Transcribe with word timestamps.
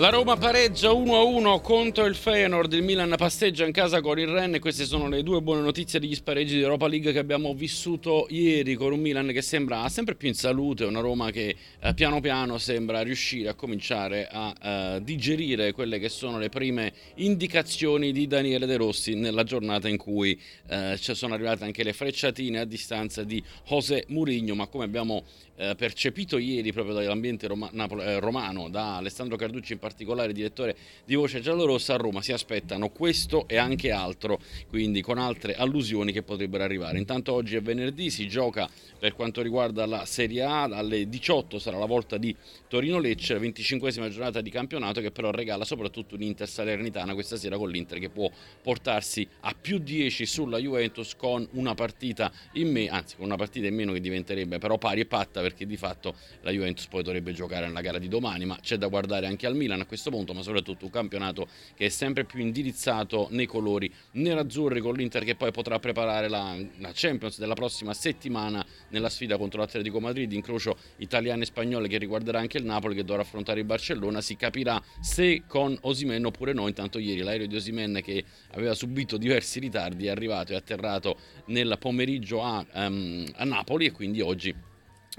La 0.00 0.08
Roma 0.08 0.34
pareggia 0.34 0.88
1-1 0.92 1.60
contro 1.60 2.06
il 2.06 2.14
Feyenoord, 2.14 2.72
il 2.72 2.82
Milan 2.82 3.12
pasteggia 3.18 3.66
in 3.66 3.72
casa 3.72 4.00
con 4.00 4.18
il 4.18 4.28
Ren 4.28 4.54
e 4.54 4.58
queste 4.58 4.86
sono 4.86 5.08
le 5.08 5.22
due 5.22 5.42
buone 5.42 5.60
notizie 5.60 6.00
degli 6.00 6.14
spareggi 6.14 6.54
di 6.54 6.62
Europa 6.62 6.88
League 6.88 7.12
che 7.12 7.18
abbiamo 7.18 7.52
vissuto 7.52 8.26
ieri 8.30 8.76
con 8.76 8.92
un 8.92 8.98
Milan 8.98 9.26
che 9.26 9.42
sembra 9.42 9.86
sempre 9.90 10.14
più 10.14 10.28
in 10.28 10.34
salute, 10.34 10.86
una 10.86 11.00
Roma 11.00 11.30
che 11.30 11.54
eh, 11.80 11.92
piano 11.92 12.20
piano 12.20 12.56
sembra 12.56 13.02
riuscire 13.02 13.50
a 13.50 13.54
cominciare 13.54 14.26
a 14.32 14.54
eh, 14.94 15.00
digerire 15.02 15.72
quelle 15.72 15.98
che 15.98 16.08
sono 16.08 16.38
le 16.38 16.48
prime 16.48 16.94
indicazioni 17.16 18.10
di 18.10 18.26
Daniele 18.26 18.64
De 18.64 18.78
Rossi 18.78 19.14
nella 19.16 19.44
giornata 19.44 19.86
in 19.86 19.98
cui 19.98 20.40
eh, 20.70 20.96
ci 20.98 21.14
sono 21.14 21.34
arrivate 21.34 21.64
anche 21.64 21.82
le 21.82 21.92
frecciatine 21.92 22.60
a 22.60 22.64
distanza 22.64 23.22
di 23.22 23.44
José 23.66 24.06
Mourinho, 24.08 24.54
ma 24.54 24.66
come 24.66 24.84
abbiamo 24.84 25.24
eh, 25.60 25.74
percepito 25.74 26.38
ieri 26.38 26.72
proprio 26.72 26.94
dall'ambiente 26.94 27.46
roma, 27.46 27.68
Napoli, 27.72 28.02
eh, 28.02 28.18
romano, 28.18 28.70
da 28.70 28.96
Alessandro 28.96 29.36
Carducci 29.36 29.74
in 29.74 29.78
particolare, 29.78 30.32
direttore 30.32 30.74
di 31.04 31.14
Voce 31.14 31.40
Giallorossa, 31.40 31.94
a 31.94 31.96
Roma 31.98 32.22
si 32.22 32.32
aspettano 32.32 32.88
questo 32.88 33.46
e 33.46 33.58
anche 33.58 33.90
altro, 33.90 34.40
quindi 34.68 35.02
con 35.02 35.18
altre 35.18 35.54
allusioni 35.54 36.12
che 36.12 36.22
potrebbero 36.22 36.64
arrivare. 36.64 36.96
Intanto 36.96 37.34
oggi 37.34 37.56
è 37.56 37.60
venerdì, 37.60 38.08
si 38.08 38.26
gioca 38.26 38.70
per 38.98 39.14
quanto 39.14 39.42
riguarda 39.42 39.84
la 39.84 40.06
Serie 40.06 40.42
A, 40.42 40.62
alle 40.62 41.08
18 41.08 41.58
sarà 41.58 41.76
la 41.76 41.84
volta 41.84 42.16
di 42.16 42.34
Torino-Lecce, 42.66 43.34
la 43.34 43.40
25esima 43.40 44.08
giornata 44.08 44.40
di 44.40 44.48
campionato 44.48 45.02
che 45.02 45.10
però 45.10 45.30
regala 45.30 45.66
soprattutto 45.66 46.14
un'Inter 46.14 46.48
Salernitana 46.48 47.12
questa 47.12 47.36
sera 47.36 47.58
con 47.58 47.68
l'Inter 47.68 47.98
che 47.98 48.08
può 48.08 48.30
portarsi 48.62 49.26
a 49.40 49.54
più 49.60 49.78
10 49.78 50.24
sulla 50.24 50.56
Juventus 50.56 51.14
con 51.16 51.46
una 51.52 51.74
partita 51.74 52.32
in 52.52 52.70
meno, 52.70 52.94
anzi 52.94 53.16
con 53.16 53.26
una 53.26 53.36
partita 53.36 53.66
in 53.66 53.74
meno 53.74 53.92
che 53.92 54.00
diventerebbe 54.00 54.58
però 54.58 54.78
pari 54.78 55.00
e 55.00 55.06
patta 55.06 55.40
perché 55.50 55.66
di 55.66 55.76
fatto 55.76 56.14
la 56.42 56.50
Juventus 56.50 56.86
poi 56.86 57.02
dovrebbe 57.02 57.32
giocare 57.32 57.66
nella 57.66 57.80
gara 57.80 57.98
di 57.98 58.08
domani, 58.08 58.44
ma 58.44 58.56
c'è 58.60 58.76
da 58.76 58.86
guardare 58.86 59.26
anche 59.26 59.46
al 59.46 59.56
Milan 59.56 59.80
a 59.80 59.86
questo 59.86 60.10
punto, 60.10 60.32
ma 60.32 60.42
soprattutto 60.42 60.84
un 60.84 60.90
campionato 60.90 61.48
che 61.74 61.86
è 61.86 61.88
sempre 61.88 62.24
più 62.24 62.40
indirizzato 62.40 63.26
nei 63.30 63.46
colori 63.46 63.92
nerazzurri 64.12 64.80
con 64.80 64.94
l'Inter 64.94 65.24
che 65.24 65.34
poi 65.34 65.50
potrà 65.50 65.78
preparare 65.78 66.28
la, 66.28 66.56
la 66.78 66.90
Champions 66.94 67.38
della 67.38 67.54
prossima 67.54 67.92
settimana 67.94 68.64
nella 68.88 69.08
sfida 69.08 69.36
contro 69.36 69.60
l'Atletico 69.60 70.00
Madrid, 70.00 70.32
incrocio 70.32 70.76
italiano 70.98 71.42
e 71.42 71.46
spagnolo 71.46 71.86
che 71.86 71.98
riguarderà 71.98 72.38
anche 72.38 72.58
il 72.58 72.64
Napoli 72.64 72.94
che 72.94 73.04
dovrà 73.04 73.22
affrontare 73.22 73.60
il 73.60 73.66
Barcellona, 73.66 74.20
si 74.20 74.36
capirà 74.36 74.80
se 75.00 75.42
con 75.46 75.76
Osimen 75.82 76.24
oppure 76.24 76.52
no, 76.52 76.68
intanto 76.68 76.98
ieri 76.98 77.22
l'aereo 77.22 77.46
di 77.46 77.56
Osimen 77.56 78.00
che 78.02 78.24
aveva 78.52 78.74
subito 78.74 79.16
diversi 79.16 79.58
ritardi 79.58 80.06
è 80.06 80.10
arrivato 80.10 80.52
e 80.52 80.56
atterrato 80.56 81.16
nel 81.46 81.76
pomeriggio 81.78 82.42
a, 82.42 82.64
um, 82.74 83.26
a 83.34 83.44
Napoli 83.44 83.86
e 83.86 83.92
quindi 83.92 84.20
oggi 84.20 84.54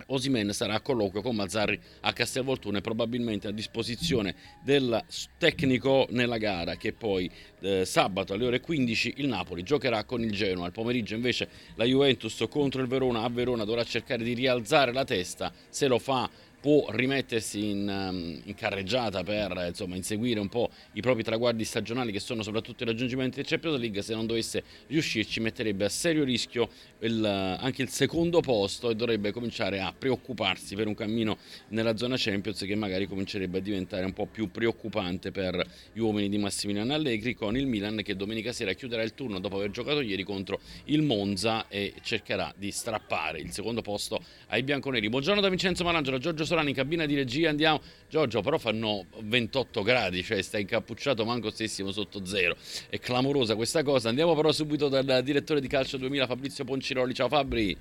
Osimen 0.08 0.54
sarà 0.54 0.76
a 0.76 0.82
colloquio 0.82 1.22
con 1.22 1.36
Mazzarri 1.36 1.80
a 2.02 2.14
Castelvolturno 2.14 2.78
e 2.78 2.82
probabilmente 2.82 3.48
a 3.48 3.52
disposizione 3.52 4.36
del 4.64 5.04
tecnico 5.38 6.08
nella 6.12 6.38
gara 6.38 6.76
che 6.76 6.94
poi 6.94 7.30
eh, 7.62 7.86
sabato 7.86 8.34
alle 8.34 8.46
ore 8.46 8.60
15 8.60 9.16
il 9.18 9.28
Napoli 9.28 9.64
giocherà 9.64 10.04
con 10.04 10.22
il 10.24 10.32
Genoa. 10.32 10.66
Al 10.66 10.72
pomeriggio 10.72 11.16
invece 11.16 11.48
la 11.76 11.86
Juventus 11.86 12.46
contro 12.50 12.82
il 12.82 12.88
Verona. 12.88 13.24
A 13.24 13.30
Verona 13.30 13.64
dovrà 13.64 13.84
cercare 13.84 14.24
di 14.24 14.34
rialzare 14.34 14.92
la 14.92 15.06
testa. 15.06 15.52
Se 15.70 15.88
lo 15.88 16.00
fa 16.00 16.30
può 16.62 16.86
rimettersi 16.92 17.70
in, 17.70 17.88
um, 17.88 18.40
in 18.44 18.54
carreggiata 18.54 19.24
per 19.24 19.66
insomma, 19.68 19.96
inseguire 19.96 20.40
un 20.40 20.48
po' 20.48 20.70
i 20.94 21.02
propri 21.02 21.24
traguardi 21.24 21.66
stagionali 21.66 22.12
che 22.12 22.20
sono 22.20 22.44
soprattutto 22.44 22.84
il 22.84 22.90
raggiungimento 22.90 23.38
del 23.38 23.46
Champions 23.46 23.80
League 23.80 24.02
se 24.04 24.14
non 24.14 24.28
dovesse 24.28 24.64
riuscirci 24.88 25.40
metterebbe 25.40 25.86
a 25.86 25.90
serio 25.90 26.24
rischio 26.24 26.70
il, 27.00 27.26
anche 27.26 27.82
il 27.82 27.90
secondo 27.90 28.42
posto 28.42 28.92
e 28.92 28.96
dovrebbe 28.96 29.32
cominciare 29.32 29.80
a 29.80 29.92
preoccuparsi 29.98 30.76
per 30.76 30.86
un 30.86 30.94
cammino 30.94 31.38
nella 31.70 31.98
zona 31.98 32.16
Champions 32.18 32.60
che 32.60 32.76
magari 32.76 33.08
comincerebbe 33.08 33.58
a 33.58 33.62
diventare 33.62 34.06
un 34.06 34.14
po' 34.14 34.28
più 34.28 34.52
preoccupante 34.52 35.32
per 35.32 35.66
gli 35.92 36.00
uomini 36.00 36.30
di 36.30 36.38
Massimiliano 36.38 36.94
Allegri 36.94 37.34
con 37.34 37.58
il 37.58 37.66
Milan 37.66 38.02
che 38.04 38.16
domenica 38.16 38.54
sera 38.54 38.74
chiuderà 38.74 39.02
il 39.02 39.16
turno 39.16 39.40
dopo 39.40 39.56
aver 39.56 39.72
giocato 39.72 40.02
ieri 40.02 40.24
contro 40.24 40.60
il 40.86 41.02
Monza 41.02 41.68
e 41.70 41.96
cercherà 42.04 42.54
di 42.56 42.70
strappare 42.70 43.40
il 43.40 43.52
secondo 43.52 43.82
posto 43.82 44.24
ai 44.50 44.62
bianconeri. 44.62 45.10
Buongiorno 45.10 45.42
da 45.42 45.50
Vincenzo 45.50 45.84
Malangelo, 45.84 46.20
Giorgio 46.20 46.46
Solani 46.52 46.72
in 46.72 46.76
cabina 46.76 47.06
di 47.06 47.16
regia, 47.16 47.50
andiamo. 47.50 47.80
Giorgio, 48.10 48.42
però 48.42 48.58
fanno 48.58 49.06
28 49.22 49.84
gradi, 49.84 50.22
cioè 50.22 50.42
stai 50.42 50.62
incappucciato, 50.62 51.24
manco 51.24 51.50
stessimo 51.50 51.94
sotto 51.94 52.26
zero. 52.26 52.58
È 52.90 53.00
clamorosa 53.00 53.56
questa 53.56 53.84
cosa. 53.84 54.10
Andiamo 54.10 54.36
però 54.36 54.52
subito 54.52 54.90
dal 54.90 55.22
direttore 55.24 55.62
di 55.62 55.68
calcio 55.68 55.96
2000, 55.96 56.28
Fabrizio 56.28 56.66
Ponciroli. 56.66 57.14
Ciao 57.14 57.30
Fabri. 57.30 57.78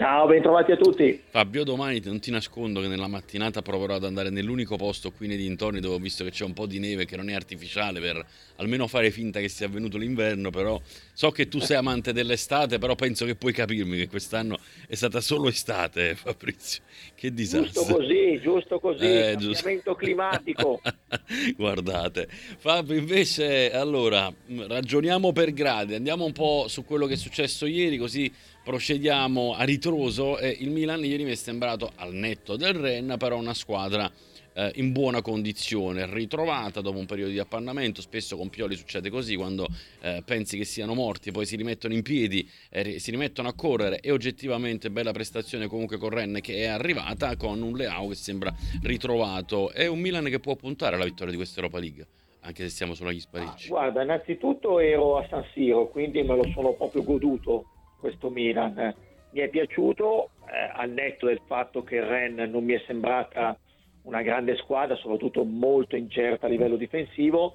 Ciao, 0.00 0.26
bentrovati 0.26 0.72
a 0.72 0.78
tutti. 0.78 1.20
Fabio, 1.28 1.62
domani 1.62 2.00
non 2.02 2.20
ti 2.20 2.30
nascondo 2.30 2.80
che 2.80 2.88
nella 2.88 3.06
mattinata 3.06 3.60
proverò 3.60 3.96
ad 3.96 4.04
andare 4.04 4.30
nell'unico 4.30 4.76
posto 4.76 5.10
qui 5.10 5.26
nei 5.26 5.36
dintorni 5.36 5.78
dove 5.78 5.96
ho 5.96 5.98
visto 5.98 6.24
che 6.24 6.30
c'è 6.30 6.42
un 6.42 6.54
po' 6.54 6.64
di 6.64 6.78
neve 6.78 7.04
che 7.04 7.16
non 7.16 7.28
è 7.28 7.34
artificiale 7.34 8.00
per 8.00 8.24
almeno 8.56 8.86
fare 8.86 9.10
finta 9.10 9.40
che 9.40 9.50
sia 9.50 9.66
avvenuto 9.66 9.98
l'inverno, 9.98 10.48
però 10.48 10.80
so 11.12 11.30
che 11.30 11.48
tu 11.48 11.58
sei 11.58 11.76
amante 11.76 12.14
dell'estate, 12.14 12.78
però 12.78 12.94
penso 12.94 13.26
che 13.26 13.34
puoi 13.34 13.52
capirmi 13.52 13.98
che 13.98 14.08
quest'anno 14.08 14.58
è 14.88 14.94
stata 14.94 15.20
solo 15.20 15.48
estate, 15.48 16.14
Fabrizio. 16.14 16.82
Che 17.14 17.34
disastro. 17.34 17.82
Giusto 17.82 17.94
così, 17.94 18.40
giusto 18.40 18.80
così, 18.80 19.04
eh, 19.04 19.36
cambiamento 19.38 19.94
climatico. 19.96 20.80
Guardate. 21.56 22.26
Fabio, 22.56 22.96
invece, 22.96 23.70
allora, 23.70 24.32
ragioniamo 24.46 25.30
per 25.32 25.52
gradi, 25.52 25.94
andiamo 25.94 26.24
un 26.24 26.32
po' 26.32 26.68
su 26.68 26.86
quello 26.86 27.04
che 27.04 27.14
è 27.14 27.18
successo 27.18 27.66
ieri, 27.66 27.98
così 27.98 28.32
procediamo 28.62 29.54
a 29.54 29.64
ritroso 29.64 30.38
e 30.38 30.56
il 30.60 30.70
Milan 30.70 31.04
ieri 31.04 31.24
mi 31.24 31.30
è 31.30 31.36
sembrato 31.36 31.92
al 31.96 32.12
netto 32.12 32.56
del 32.56 32.74
Ren 32.74 33.14
però 33.18 33.38
una 33.38 33.54
squadra 33.54 34.10
eh, 34.52 34.72
in 34.74 34.92
buona 34.92 35.22
condizione, 35.22 36.06
ritrovata 36.12 36.80
dopo 36.80 36.98
un 36.98 37.06
periodo 37.06 37.30
di 37.30 37.38
appannamento, 37.38 38.00
spesso 38.00 38.36
con 38.36 38.48
Pioli 38.48 38.76
succede 38.76 39.08
così 39.08 39.36
quando 39.36 39.66
eh, 40.02 40.22
pensi 40.24 40.56
che 40.56 40.64
siano 40.64 40.94
morti, 40.94 41.30
poi 41.30 41.46
si 41.46 41.56
rimettono 41.56 41.94
in 41.94 42.02
piedi, 42.02 42.48
eh, 42.70 42.98
si 42.98 43.10
rimettono 43.10 43.48
a 43.48 43.54
correre 43.54 44.00
e 44.00 44.10
oggettivamente 44.10 44.90
bella 44.90 45.12
prestazione 45.12 45.66
comunque 45.66 45.96
con 45.96 46.10
Ren 46.10 46.38
che 46.42 46.56
è 46.56 46.66
arrivata 46.66 47.36
con 47.36 47.62
un 47.62 47.76
Leao 47.76 48.08
che 48.08 48.14
sembra 48.14 48.52
ritrovato, 48.82 49.70
è 49.70 49.86
un 49.86 50.00
Milan 50.00 50.24
che 50.24 50.40
può 50.40 50.54
puntare 50.56 50.96
alla 50.96 51.04
vittoria 51.04 51.30
di 51.30 51.36
questa 51.36 51.60
Europa 51.60 51.78
League 51.78 52.06
anche 52.42 52.62
se 52.62 52.70
siamo 52.70 52.94
solo 52.94 53.10
agli 53.10 53.20
spareggi. 53.20 53.66
Ah, 53.66 53.68
guarda, 53.68 54.02
innanzitutto 54.02 54.78
ero 54.78 55.18
a 55.18 55.26
San 55.28 55.44
Siro, 55.52 55.88
quindi 55.88 56.22
me 56.22 56.36
lo 56.36 56.50
sono 56.54 56.72
proprio 56.72 57.02
goduto 57.02 57.66
questo 58.00 58.30
Milan. 58.30 58.94
Mi 59.30 59.40
è 59.40 59.48
piaciuto, 59.48 60.30
eh, 60.46 60.70
al 60.72 60.90
netto 60.90 61.26
del 61.26 61.40
fatto 61.46 61.84
che 61.84 62.00
Ren 62.00 62.34
non 62.50 62.64
mi 62.64 62.72
è 62.72 62.82
sembrata 62.86 63.56
una 64.02 64.22
grande 64.22 64.56
squadra, 64.56 64.96
soprattutto 64.96 65.44
molto 65.44 65.94
incerta 65.94 66.46
a 66.46 66.48
livello 66.48 66.76
difensivo, 66.76 67.54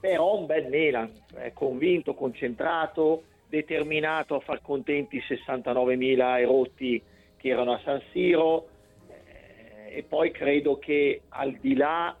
però 0.00 0.36
un 0.36 0.46
bel 0.46 0.68
Milan, 0.68 1.10
è 1.34 1.52
convinto, 1.54 2.14
concentrato, 2.14 3.22
determinato 3.48 4.34
a 4.34 4.40
far 4.40 4.60
contenti 4.60 5.16
i 5.16 5.22
69.000 5.26 6.40
erotti 6.40 7.02
che 7.36 7.48
erano 7.48 7.72
a 7.72 7.80
San 7.84 8.02
Siro 8.10 8.68
eh, 9.08 9.98
e 9.98 10.02
poi 10.02 10.30
credo 10.30 10.78
che 10.78 11.22
al 11.28 11.52
di 11.60 11.74
là 11.74 12.16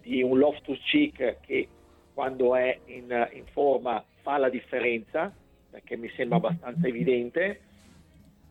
di 0.00 0.22
un 0.22 0.38
Loftus 0.38 0.78
Cheek 0.84 1.38
che 1.40 1.68
quando 2.14 2.54
è 2.54 2.78
in, 2.86 3.28
in 3.32 3.44
forma 3.46 4.04
fa 4.22 4.36
la 4.38 4.48
differenza, 4.48 5.34
perché 5.72 5.96
mi 5.96 6.10
sembra 6.10 6.36
abbastanza 6.36 6.86
evidente. 6.86 7.60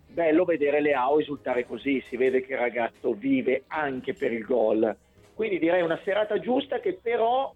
Bello 0.07 0.43
vedere 0.43 0.81
Leao 0.81 1.19
esultare 1.19 1.65
così, 1.65 2.03
si 2.09 2.17
vede 2.17 2.41
che 2.41 2.53
il 2.53 2.59
ragazzo 2.59 3.13
vive 3.13 3.63
anche 3.67 4.13
per 4.15 4.33
il 4.33 4.43
gol. 4.43 4.93
Quindi 5.35 5.59
direi 5.59 5.83
una 5.83 5.99
serata 6.03 6.39
giusta 6.39 6.79
che 6.79 6.97
però 6.99 7.53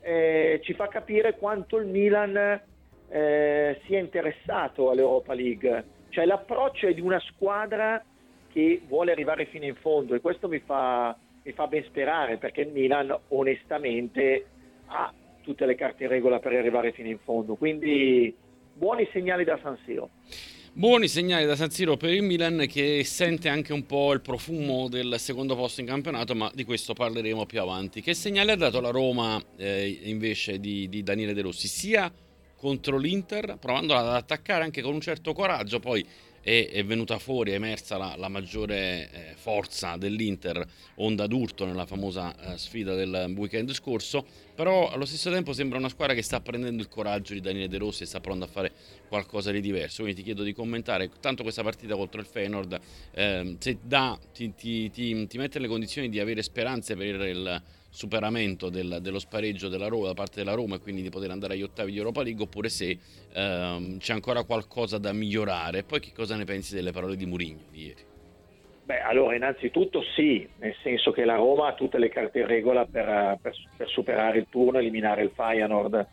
eh, 0.00 0.60
ci 0.62 0.72
fa 0.72 0.86
capire 0.86 1.36
quanto 1.36 1.76
il 1.76 1.86
Milan 1.86 2.60
eh, 3.08 3.80
sia 3.84 3.98
interessato 3.98 4.90
all'Europa 4.90 5.34
League. 5.34 5.84
Cioè 6.08 6.24
l'approccio 6.24 6.86
è 6.86 6.94
di 6.94 7.00
una 7.00 7.20
squadra 7.20 8.02
che 8.52 8.80
vuole 8.86 9.12
arrivare 9.12 9.46
fino 9.46 9.64
in 9.64 9.74
fondo 9.74 10.14
e 10.14 10.20
questo 10.20 10.48
mi 10.48 10.60
fa, 10.60 11.16
mi 11.42 11.52
fa 11.52 11.66
ben 11.66 11.84
sperare 11.84 12.36
perché 12.36 12.62
il 12.62 12.70
Milan 12.70 13.14
onestamente 13.28 14.46
ha 14.86 15.12
tutte 15.42 15.66
le 15.66 15.74
carte 15.74 16.04
in 16.04 16.10
regola 16.10 16.38
per 16.38 16.52
arrivare 16.52 16.92
fino 16.92 17.08
in 17.08 17.18
fondo. 17.18 17.56
Quindi 17.56 18.34
buoni 18.82 19.08
segnali 19.12 19.44
da 19.44 19.56
San 19.62 19.78
Siro. 19.84 20.10
Buoni 20.72 21.06
segnali 21.06 21.46
da 21.46 21.54
San 21.54 21.70
Siro 21.70 21.96
per 21.96 22.10
il 22.10 22.22
Milan 22.22 22.66
che 22.68 23.04
sente 23.04 23.48
anche 23.48 23.72
un 23.72 23.86
po' 23.86 24.12
il 24.12 24.20
profumo 24.20 24.88
del 24.88 25.20
secondo 25.20 25.54
posto 25.54 25.80
in 25.80 25.86
campionato, 25.86 26.34
ma 26.34 26.50
di 26.52 26.64
questo 26.64 26.92
parleremo 26.92 27.46
più 27.46 27.60
avanti. 27.60 28.00
Che 28.00 28.12
segnale 28.12 28.50
ha 28.50 28.56
dato 28.56 28.80
la 28.80 28.90
Roma 28.90 29.40
eh, 29.56 30.00
invece 30.02 30.58
di, 30.58 30.88
di, 30.88 31.04
Daniele 31.04 31.32
De 31.32 31.42
Rossi? 31.42 31.68
Sia 31.68 32.12
contro 32.56 32.98
l'Inter, 32.98 33.56
provando 33.60 33.94
ad 33.94 34.08
attaccare 34.08 34.64
anche 34.64 34.82
con 34.82 34.94
un 34.94 35.00
certo 35.00 35.32
coraggio, 35.32 35.78
poi 35.78 36.04
è, 36.42 36.68
è 36.70 36.84
venuta 36.84 37.18
fuori, 37.18 37.52
è 37.52 37.54
emersa 37.54 37.96
la, 37.96 38.14
la 38.16 38.28
maggiore 38.28 39.08
eh, 39.10 39.34
forza 39.36 39.96
dell'Inter, 39.96 40.66
onda 40.96 41.26
d'urto 41.26 41.64
nella 41.64 41.86
famosa 41.86 42.34
eh, 42.52 42.58
sfida 42.58 42.94
del 42.94 43.32
weekend 43.36 43.72
scorso, 43.72 44.26
però 44.54 44.90
allo 44.90 45.04
stesso 45.04 45.30
tempo 45.30 45.52
sembra 45.52 45.78
una 45.78 45.88
squadra 45.88 46.14
che 46.14 46.22
sta 46.22 46.40
prendendo 46.40 46.82
il 46.82 46.88
coraggio 46.88 47.32
di 47.32 47.40
Daniele 47.40 47.68
De 47.68 47.78
Rossi 47.78 48.02
e 48.02 48.06
sta 48.06 48.20
pronto 48.20 48.44
a 48.44 48.48
fare 48.48 48.72
qualcosa 49.08 49.50
di 49.50 49.60
diverso. 49.60 50.02
Quindi 50.02 50.20
ti 50.20 50.24
chiedo 50.24 50.42
di 50.42 50.52
commentare 50.52 51.08
tanto 51.20 51.42
questa 51.42 51.62
partita 51.62 51.94
contro 51.94 52.20
il 52.20 52.26
Feyenoord, 52.26 52.80
eh, 53.12 53.56
se 53.58 53.78
da, 53.82 54.18
ti, 54.34 54.52
ti, 54.54 54.90
ti, 54.90 55.26
ti 55.26 55.38
mette 55.38 55.58
nelle 55.58 55.70
condizioni 55.70 56.08
di 56.08 56.18
avere 56.18 56.42
speranze 56.42 56.96
per 56.96 57.20
il 57.26 57.62
superamento 57.92 58.70
del, 58.70 58.98
dello 59.02 59.18
spareggio 59.18 59.68
della 59.68 59.86
Roma, 59.86 60.06
da 60.06 60.14
parte 60.14 60.42
della 60.42 60.54
Roma 60.54 60.76
e 60.76 60.80
quindi 60.80 61.02
di 61.02 61.10
poter 61.10 61.30
andare 61.30 61.52
agli 61.52 61.62
ottavi 61.62 61.92
di 61.92 61.98
Europa 61.98 62.22
League 62.22 62.42
oppure 62.42 62.70
se 62.70 62.98
ehm, 63.34 63.98
c'è 63.98 64.14
ancora 64.14 64.44
qualcosa 64.44 64.96
da 64.96 65.12
migliorare. 65.12 65.82
Poi 65.82 66.00
che 66.00 66.12
cosa 66.14 66.34
ne 66.34 66.44
pensi 66.44 66.74
delle 66.74 66.90
parole 66.90 67.16
di 67.16 67.26
Mourinho 67.26 67.60
di 67.70 67.84
ieri? 67.84 68.02
Beh, 68.84 69.00
allora 69.02 69.36
innanzitutto 69.36 70.02
sì, 70.16 70.48
nel 70.56 70.74
senso 70.82 71.12
che 71.12 71.24
la 71.26 71.36
Roma 71.36 71.68
ha 71.68 71.74
tutte 71.74 71.98
le 71.98 72.08
carte 72.08 72.40
in 72.40 72.46
regola 72.46 72.86
per, 72.86 73.38
per, 73.40 73.54
per 73.76 73.88
superare 73.88 74.38
il 74.38 74.46
turno, 74.48 74.78
eliminare 74.78 75.22
il 75.22 75.30
Feyenoord, 75.34 76.06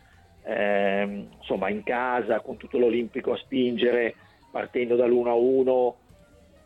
eh, 0.44 1.28
insomma 1.40 1.70
in 1.70 1.82
casa 1.84 2.42
con 2.42 2.58
tutto 2.58 2.78
l'Olimpico 2.78 3.32
a 3.32 3.38
spingere, 3.38 4.16
partendo 4.52 4.98
dall'1-1, 4.98 5.94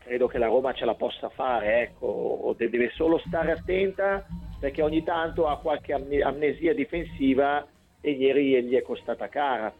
credo 0.03 0.27
che 0.27 0.37
la 0.37 0.47
Roma 0.47 0.73
ce 0.73 0.85
la 0.85 0.95
possa 0.95 1.29
fare, 1.29 1.81
ecco, 1.81 2.53
deve 2.57 2.91
solo 2.93 3.21
stare 3.25 3.51
attenta 3.51 4.25
perché 4.59 4.81
ogni 4.81 5.03
tanto 5.03 5.47
ha 5.47 5.57
qualche 5.57 5.93
amnesia 5.93 6.73
difensiva 6.73 7.65
e 7.99 8.11
ieri 8.11 8.63
gli 8.63 8.75
è 8.75 8.81
costata 8.81 9.27
cara. 9.27 9.73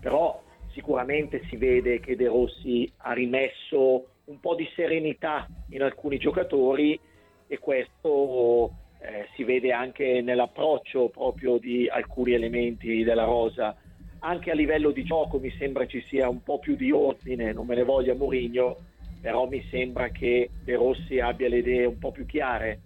Però 0.00 0.40
sicuramente 0.72 1.42
si 1.48 1.56
vede 1.56 2.00
che 2.00 2.16
De 2.16 2.26
Rossi 2.26 2.90
ha 2.98 3.12
rimesso 3.12 4.06
un 4.24 4.40
po' 4.40 4.54
di 4.54 4.68
serenità 4.74 5.46
in 5.70 5.82
alcuni 5.82 6.18
giocatori 6.18 6.98
e 7.46 7.58
questo 7.58 8.72
eh, 9.00 9.26
si 9.34 9.44
vede 9.44 9.72
anche 9.72 10.20
nell'approccio 10.20 11.08
proprio 11.08 11.58
di 11.58 11.88
alcuni 11.88 12.32
elementi 12.32 13.02
della 13.02 13.24
rosa. 13.24 13.76
Anche 14.20 14.50
a 14.52 14.54
livello 14.54 14.92
di 14.92 15.02
gioco 15.04 15.38
mi 15.38 15.50
sembra 15.58 15.86
ci 15.86 16.00
sia 16.08 16.28
un 16.28 16.42
po' 16.42 16.60
più 16.60 16.76
di 16.76 16.92
ordine, 16.92 17.52
non 17.52 17.66
me 17.66 17.74
ne 17.74 17.82
voglia 17.82 18.14
Mourinho, 18.14 18.76
però 19.22 19.46
mi 19.46 19.64
sembra 19.70 20.08
che 20.10 20.50
De 20.64 20.74
Rossi 20.74 21.20
abbia 21.20 21.48
le 21.48 21.58
idee 21.58 21.86
un 21.86 21.98
po' 21.98 22.10
più 22.10 22.26
chiare 22.26 22.80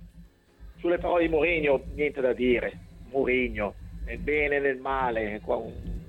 sulle 0.78 0.98
parole 0.98 1.22
di 1.22 1.30
Mourinho 1.30 1.82
niente 1.94 2.20
da 2.20 2.34
dire. 2.34 2.78
Mourinho, 3.10 3.74
nel 4.04 4.18
bene 4.18 4.56
e 4.56 4.60
nel 4.60 4.76
male, 4.76 5.40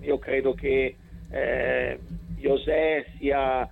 io 0.02 0.20
credo 0.20 0.54
che 0.54 0.96
eh, 1.32 2.00
José 2.38 3.06
sia, 3.18 3.68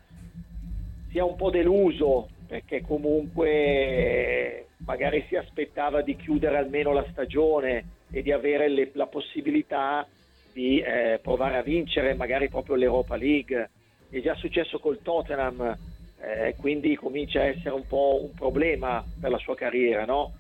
sia 1.10 1.26
un 1.26 1.36
po' 1.36 1.50
deluso 1.50 2.30
perché 2.48 2.82
comunque 2.82 4.68
magari 4.86 5.26
si 5.28 5.36
aspettava 5.36 6.02
di 6.02 6.16
chiudere 6.16 6.58
almeno 6.58 6.94
la 6.94 7.06
stagione 7.12 7.84
e 8.12 8.22
di 8.22 8.32
avere 8.32 8.70
le, 8.70 8.92
la 8.94 9.08
possibilità 9.08 10.08
di 10.54 10.80
eh, 10.80 11.20
provare 11.22 11.58
a 11.58 11.64
vincere 11.64 12.14
magari 12.14 12.48
proprio 12.48 12.76
l'Europa 12.76 13.18
League. 13.18 13.70
È 14.10 14.22
già 14.22 14.36
successo 14.36 14.80
col 14.80 15.02
Tottenham, 15.02 15.78
eh, 16.26 16.56
quindi 16.58 16.96
comincia 16.96 17.42
a 17.42 17.46
essere 17.46 17.76
un 17.76 17.86
po' 17.86 18.20
un 18.24 18.34
problema 18.34 19.06
per 19.20 19.30
la 19.30 19.38
sua 19.38 19.56
carriera, 19.56 20.06
no? 20.06 20.34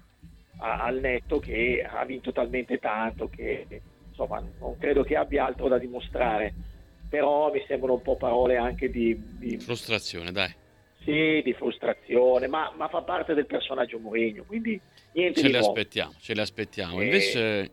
al 0.58 1.00
netto 1.00 1.40
che 1.40 1.86
ha 1.88 2.06
vinto 2.06 2.32
talmente 2.32 2.78
tanto 2.80 3.28
che 3.30 3.68
insomma 4.08 4.42
non 4.60 4.78
credo 4.78 5.04
che 5.04 5.16
abbia 5.16 5.46
altro 5.46 5.68
da 5.68 5.78
dimostrare. 5.78 6.54
Però 7.08 7.52
mi 7.52 7.64
sembrano 7.68 7.96
un 7.96 8.02
po' 8.02 8.16
parole 8.16 8.58
anche 8.58 8.90
di, 8.90 9.16
di... 9.38 9.58
frustrazione 9.60 10.32
dai. 10.32 10.54
Sì 11.04 11.42
di 11.44 11.54
frustrazione 11.54 12.48
ma, 12.48 12.74
ma, 12.76 12.88
fa 12.88 13.04
parte 13.04 13.36
del 13.36 13.46
personaggio 13.46 14.00
Mourinho 14.00 14.44
quindi 14.44 14.80
niente 15.12 15.40
ce 15.40 15.50
le 15.50 15.60
aspettiamo 15.60 16.14
ce 16.20 16.34
le 16.34 16.42
aspettiamo. 16.42 17.00
E... 17.00 17.04
invece 17.04 17.72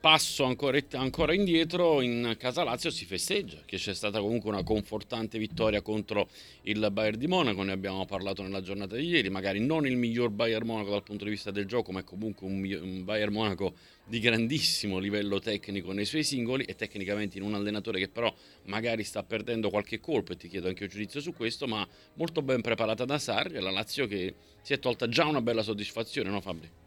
passo 0.00 0.44
ancora, 0.44 0.78
ancora, 0.92 1.34
indietro 1.34 2.00
in 2.00 2.34
casa 2.38 2.64
Lazio 2.64 2.90
si 2.90 3.04
festeggia 3.04 3.58
che 3.66 3.76
c'è 3.76 3.92
stata 3.92 4.18
comunque 4.18 4.48
una 4.48 4.62
confortante 4.62 5.38
vittoria 5.38 5.82
contro 5.82 6.28
il 6.62 6.88
Bayern 6.90 7.18
di 7.18 7.26
Monaco 7.26 7.62
ne 7.62 7.72
abbiamo 7.72 8.06
parlato 8.06 8.42
nella 8.42 8.62
giornata 8.62 8.96
di 8.96 9.04
ieri 9.04 9.28
magari 9.28 9.60
non 9.60 9.86
il 9.86 9.98
miglior 9.98 10.30
Bayern 10.30 10.66
Monaco 10.66 10.90
dal 10.90 11.02
punto 11.02 11.24
di 11.24 11.30
vista 11.30 11.50
del 11.50 11.66
gioco 11.66 11.92
ma 11.92 12.00
è 12.00 12.04
comunque 12.04 12.46
un, 12.46 12.62
un 12.80 13.04
Bayern 13.04 13.30
Monaco 13.30 13.74
di 14.06 14.20
grandissimo 14.20 14.98
livello 14.98 15.38
tecnico 15.38 15.92
nei 15.92 16.06
suoi 16.06 16.24
singoli 16.24 16.64
e 16.64 16.74
tecnicamente 16.76 17.36
in 17.36 17.44
un 17.44 17.52
allenatore 17.52 17.98
che 17.98 18.08
però 18.08 18.34
magari 18.64 19.04
sta 19.04 19.22
perdendo 19.22 19.68
qualche 19.68 20.00
colpo 20.00 20.32
e 20.32 20.36
ti 20.36 20.48
chiedo 20.48 20.68
anche 20.68 20.84
un 20.84 20.88
giudizio 20.88 21.20
su 21.20 21.34
questo 21.34 21.66
ma 21.66 21.86
molto 22.14 22.40
ben 22.40 22.62
preparata 22.62 23.04
da 23.04 23.18
Sarri 23.18 23.60
la 23.60 23.70
Lazio 23.70 24.06
che 24.06 24.34
si 24.62 24.72
è 24.72 24.78
tolta 24.78 25.08
già 25.08 25.26
una 25.26 25.42
bella 25.42 25.62
soddisfazione 25.62 26.30
no 26.30 26.40
Fabri? 26.40 26.79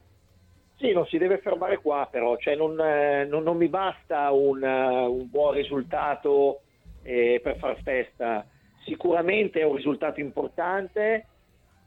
Sì, 0.77 0.91
non 0.91 1.05
si 1.05 1.17
deve 1.17 1.37
fermare 1.37 1.77
qua 1.77 2.07
però, 2.09 2.35
cioè 2.37 2.55
non, 2.55 2.79
eh, 2.79 3.25
non, 3.25 3.43
non 3.43 3.57
mi 3.57 3.67
basta 3.67 4.31
un, 4.31 4.61
uh, 4.61 5.11
un 5.11 5.29
buon 5.29 5.53
risultato 5.53 6.61
eh, 7.03 7.39
per 7.43 7.57
far 7.57 7.81
festa, 7.83 8.45
sicuramente 8.83 9.59
è 9.59 9.63
un 9.63 9.75
risultato 9.75 10.19
importante, 10.19 11.27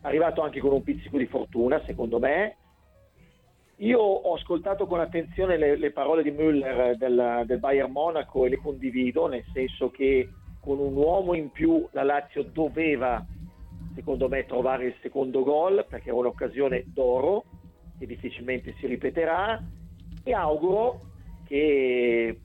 arrivato 0.02 0.40
anche 0.40 0.60
con 0.60 0.72
un 0.72 0.82
pizzico 0.82 1.18
di 1.18 1.26
fortuna 1.26 1.82
secondo 1.84 2.18
me. 2.18 2.56
Io 3.80 4.00
ho 4.00 4.34
ascoltato 4.34 4.86
con 4.86 5.00
attenzione 5.00 5.58
le, 5.58 5.76
le 5.76 5.90
parole 5.90 6.22
di 6.22 6.30
Müller 6.30 6.96
del, 6.96 7.42
del 7.44 7.58
Bayern 7.58 7.92
Monaco 7.92 8.46
e 8.46 8.48
le 8.48 8.56
condivido, 8.56 9.26
nel 9.26 9.44
senso 9.52 9.90
che 9.90 10.30
con 10.60 10.78
un 10.78 10.96
uomo 10.96 11.34
in 11.34 11.50
più 11.50 11.86
la 11.90 12.02
Lazio 12.02 12.42
doveva, 12.44 13.22
secondo 13.94 14.28
me, 14.28 14.46
trovare 14.46 14.86
il 14.86 14.94
secondo 15.02 15.42
gol 15.42 15.84
perché 15.86 16.08
era 16.08 16.16
un'occasione 16.16 16.84
d'oro 16.86 17.44
che 17.98 18.06
difficilmente 18.06 18.75
si 18.78 18.87
ripeterà 18.87 19.62
e 20.22 20.32
auguro 20.32 21.00
che 21.46 22.38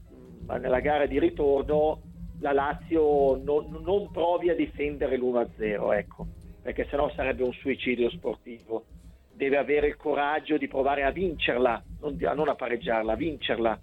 nella 0.47 0.79
gara 0.79 1.05
di 1.05 1.19
ritorno 1.19 2.01
la 2.39 2.51
Lazio 2.51 3.35
non, 3.35 3.81
non 3.83 4.11
provi 4.11 4.49
a 4.49 4.55
difendere 4.55 5.17
l'1-0, 5.17 5.93
ecco, 5.93 6.27
perché 6.61 6.87
sennò 6.89 7.09
sarebbe 7.11 7.43
un 7.43 7.53
suicidio 7.53 8.09
sportivo. 8.09 8.85
Deve 9.33 9.57
avere 9.57 9.87
il 9.87 9.95
coraggio 9.95 10.57
di 10.57 10.67
provare 10.67 11.03
a 11.03 11.11
vincerla, 11.11 11.83
non, 12.01 12.17
a 12.23 12.33
non 12.33 12.49
a 12.49 12.55
pareggiarla, 12.55 13.13
a 13.13 13.15
vincerla. 13.15 13.79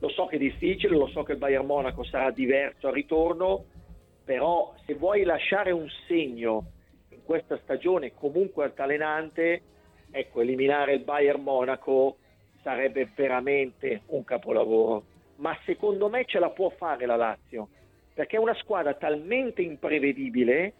Lo 0.00 0.08
so 0.10 0.26
che 0.26 0.36
è 0.36 0.38
difficile, 0.38 0.96
lo 0.96 1.08
so 1.08 1.22
che 1.22 1.32
il 1.32 1.38
Bayern 1.38 1.66
Monaco 1.66 2.04
sarà 2.04 2.30
diverso 2.30 2.88
al 2.88 2.94
ritorno, 2.94 3.64
però 4.24 4.74
se 4.84 4.94
vuoi 4.94 5.24
lasciare 5.24 5.70
un 5.70 5.86
segno 6.06 6.72
in 7.10 7.22
questa 7.24 7.58
stagione 7.62 8.14
comunque 8.14 8.64
altalenante, 8.64 9.62
ecco, 10.10 10.40
eliminare 10.40 10.94
il 10.94 11.00
Bayern 11.00 11.42
Monaco 11.42 12.16
sarebbe 12.62 13.08
veramente 13.14 14.02
un 14.06 14.24
capolavoro. 14.24 15.04
Ma 15.36 15.56
secondo 15.64 16.08
me 16.08 16.24
ce 16.24 16.38
la 16.38 16.50
può 16.50 16.70
fare 16.70 17.06
la 17.06 17.16
Lazio, 17.16 17.68
perché 18.12 18.36
è 18.36 18.40
una 18.40 18.54
squadra 18.54 18.94
talmente 18.94 19.62
imprevedibile, 19.62 20.72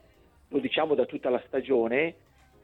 lo 0.49 0.59
diciamo 0.59 0.95
da 0.95 1.05
tutta 1.05 1.31
la 1.31 1.43
stagione, 1.47 2.14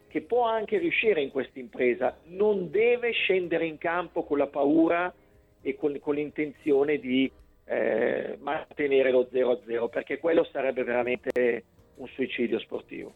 che 0.09 0.21
può 0.23 0.45
anche 0.45 0.79
riuscire 0.79 1.23
in 1.23 1.31
questa 1.31 1.59
impresa. 1.59 2.17
Non 2.27 2.71
deve 2.71 3.13
scendere 3.13 3.67
in 3.67 3.79
campo 3.79 4.25
con 4.25 4.39
la 4.39 4.47
paura 4.47 5.13
e 5.61 5.77
con, 5.77 5.99
con 6.01 6.15
l'intenzione 6.15 6.99
di 6.99 7.31
eh, 7.67 8.37
mantenere 8.41 9.11
lo 9.11 9.29
0-0, 9.33 9.89
perché 9.89 10.19
quello 10.19 10.45
sarebbe 10.45 10.85
veramente 10.85 11.65
un 11.97 12.07
suicidio 12.09 12.59
sportivo. 12.59 13.15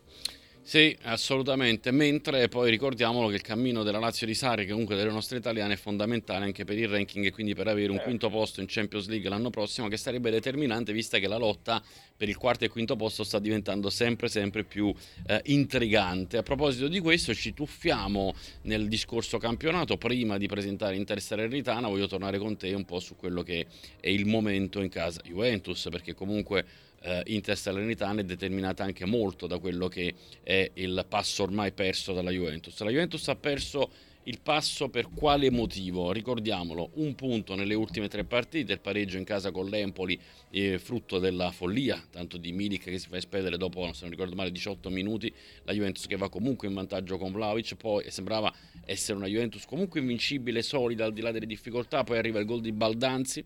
Sì, 0.69 0.95
assolutamente. 1.05 1.91
Mentre 1.93 2.47
poi 2.49 2.69
ricordiamolo 2.69 3.29
che 3.29 3.37
il 3.37 3.41
cammino 3.41 3.83
della 3.83 3.99
Lazio 3.99 4.27
di 4.27 4.35
Sari, 4.35 4.67
che 4.67 4.73
comunque 4.73 4.97
delle 4.97 5.11
nostre 5.11 5.39
italiane, 5.39 5.73
è 5.73 5.77
fondamentale 5.79 6.45
anche 6.45 6.65
per 6.65 6.77
il 6.77 6.87
ranking 6.89 7.25
e 7.25 7.31
quindi 7.31 7.55
per 7.55 7.69
avere 7.69 7.87
un 7.87 7.95
certo. 7.95 8.05
quinto 8.05 8.29
posto 8.29 8.61
in 8.61 8.67
Champions 8.69 9.09
League 9.09 9.31
l'anno 9.31 9.49
prossimo, 9.49 9.89
che 9.89 9.97
sarebbe 9.97 10.31
determinante 10.31 10.93
vista 10.93 11.17
che 11.17 11.27
la 11.27 11.39
lotta 11.39 11.83
per 12.15 12.29
il 12.29 12.37
quarto 12.37 12.67
e 12.67 12.69
quinto 12.69 12.97
posto 12.97 13.25
sta 13.25 13.39
diventando 13.39 13.89
sempre 13.89 14.29
sempre 14.29 14.63
più 14.63 14.95
eh, 15.27 15.41
intrigante. 15.47 16.37
A 16.37 16.43
proposito 16.43 16.87
di 16.89 17.01
questo, 17.01 17.33
ci 17.33 17.55
tuffiamo 17.55 18.35
nel 18.65 18.89
discorso 18.89 19.39
campionato. 19.39 19.97
Prima 19.97 20.37
di 20.37 20.49
presentare 20.49 20.97
Inter 20.97 21.23
Salernitana, 21.23 21.89
voglio 21.89 22.09
tornare 22.09 22.37
con 22.37 22.59
te 22.59 22.75
un 22.75 22.85
po' 22.85 23.01
su 23.01 23.17
quello 23.17 23.43
che 23.43 23.65
è 23.99 24.09
il 24.11 24.27
momento 24.27 24.83
in 24.83 24.91
casa 24.91 25.23
Juventus, 25.25 25.89
perché 25.91 26.13
comunque 26.13 26.67
eh, 27.01 27.23
Inter 27.27 27.57
Salernitana 27.57 28.21
è 28.21 28.25
determinata 28.25 28.85
anche 28.85 29.05
molto 29.05 29.47
da 29.47 29.59
quello 29.59 29.89
che 29.89 30.15
è 30.43 30.71
il 30.75 31.05
passo 31.09 31.43
ormai 31.43 31.73
perso 31.73 32.13
dalla 32.13 32.31
Juventus. 32.31 32.79
La 32.81 32.91
Juventus 32.91 33.29
ha 33.29 33.37
perso 33.37 33.91
il 34.29 34.41
passo 34.43 34.91
per 34.91 35.09
quale 35.09 35.51
motivo? 35.51 36.13
Ricordiamolo, 36.13 36.91
un 36.95 37.15
punto 37.15 37.55
nelle 37.55 37.75
ultime 37.75 38.09
tre 38.09 38.25
partite, 38.25 38.75
il 38.75 38.81
pareggio 38.81 39.17
in 39.17 39.25
casa 39.25 39.51
con 39.51 39.69
l'Empoli, 39.69 40.21
eh, 40.51 40.79
frutto 40.79 41.19
della 41.19 41.51
follia, 41.51 42.03
tanto 42.11 42.37
di 42.37 42.53
Milik 42.53 42.85
che 42.85 42.99
si 42.99 43.09
fa 43.09 43.17
espellere 43.17 43.57
dopo, 43.57 43.91
se 43.95 44.03
non 44.03 44.11
ricordo 44.11 44.35
male, 44.35 44.53
18 44.53 44.91
minuti, 44.91 45.33
la 45.65 45.73
Juventus 45.73 46.07
che 46.07 46.17
va 46.17 46.29
comunque 46.29 46.69
in 46.69 46.75
vantaggio 46.75 47.17
con 47.17 47.33
Vlaovic, 47.33 47.77
poi 47.77 48.11
sembrava 48.11 48.53
essere 48.85 49.17
una 49.17 49.29
Juventus 49.29 49.65
comunque 49.65 50.01
invincibile, 50.01 50.61
solida 50.61 51.07
al 51.07 51.15
di 51.15 51.23
là 51.23 51.31
delle 51.31 51.47
difficoltà, 51.47 52.05
poi 52.05 52.19
arriva 52.19 52.39
il 52.39 52.45
gol 52.45 52.61
di 52.61 52.73
Baldanzi, 52.73 53.43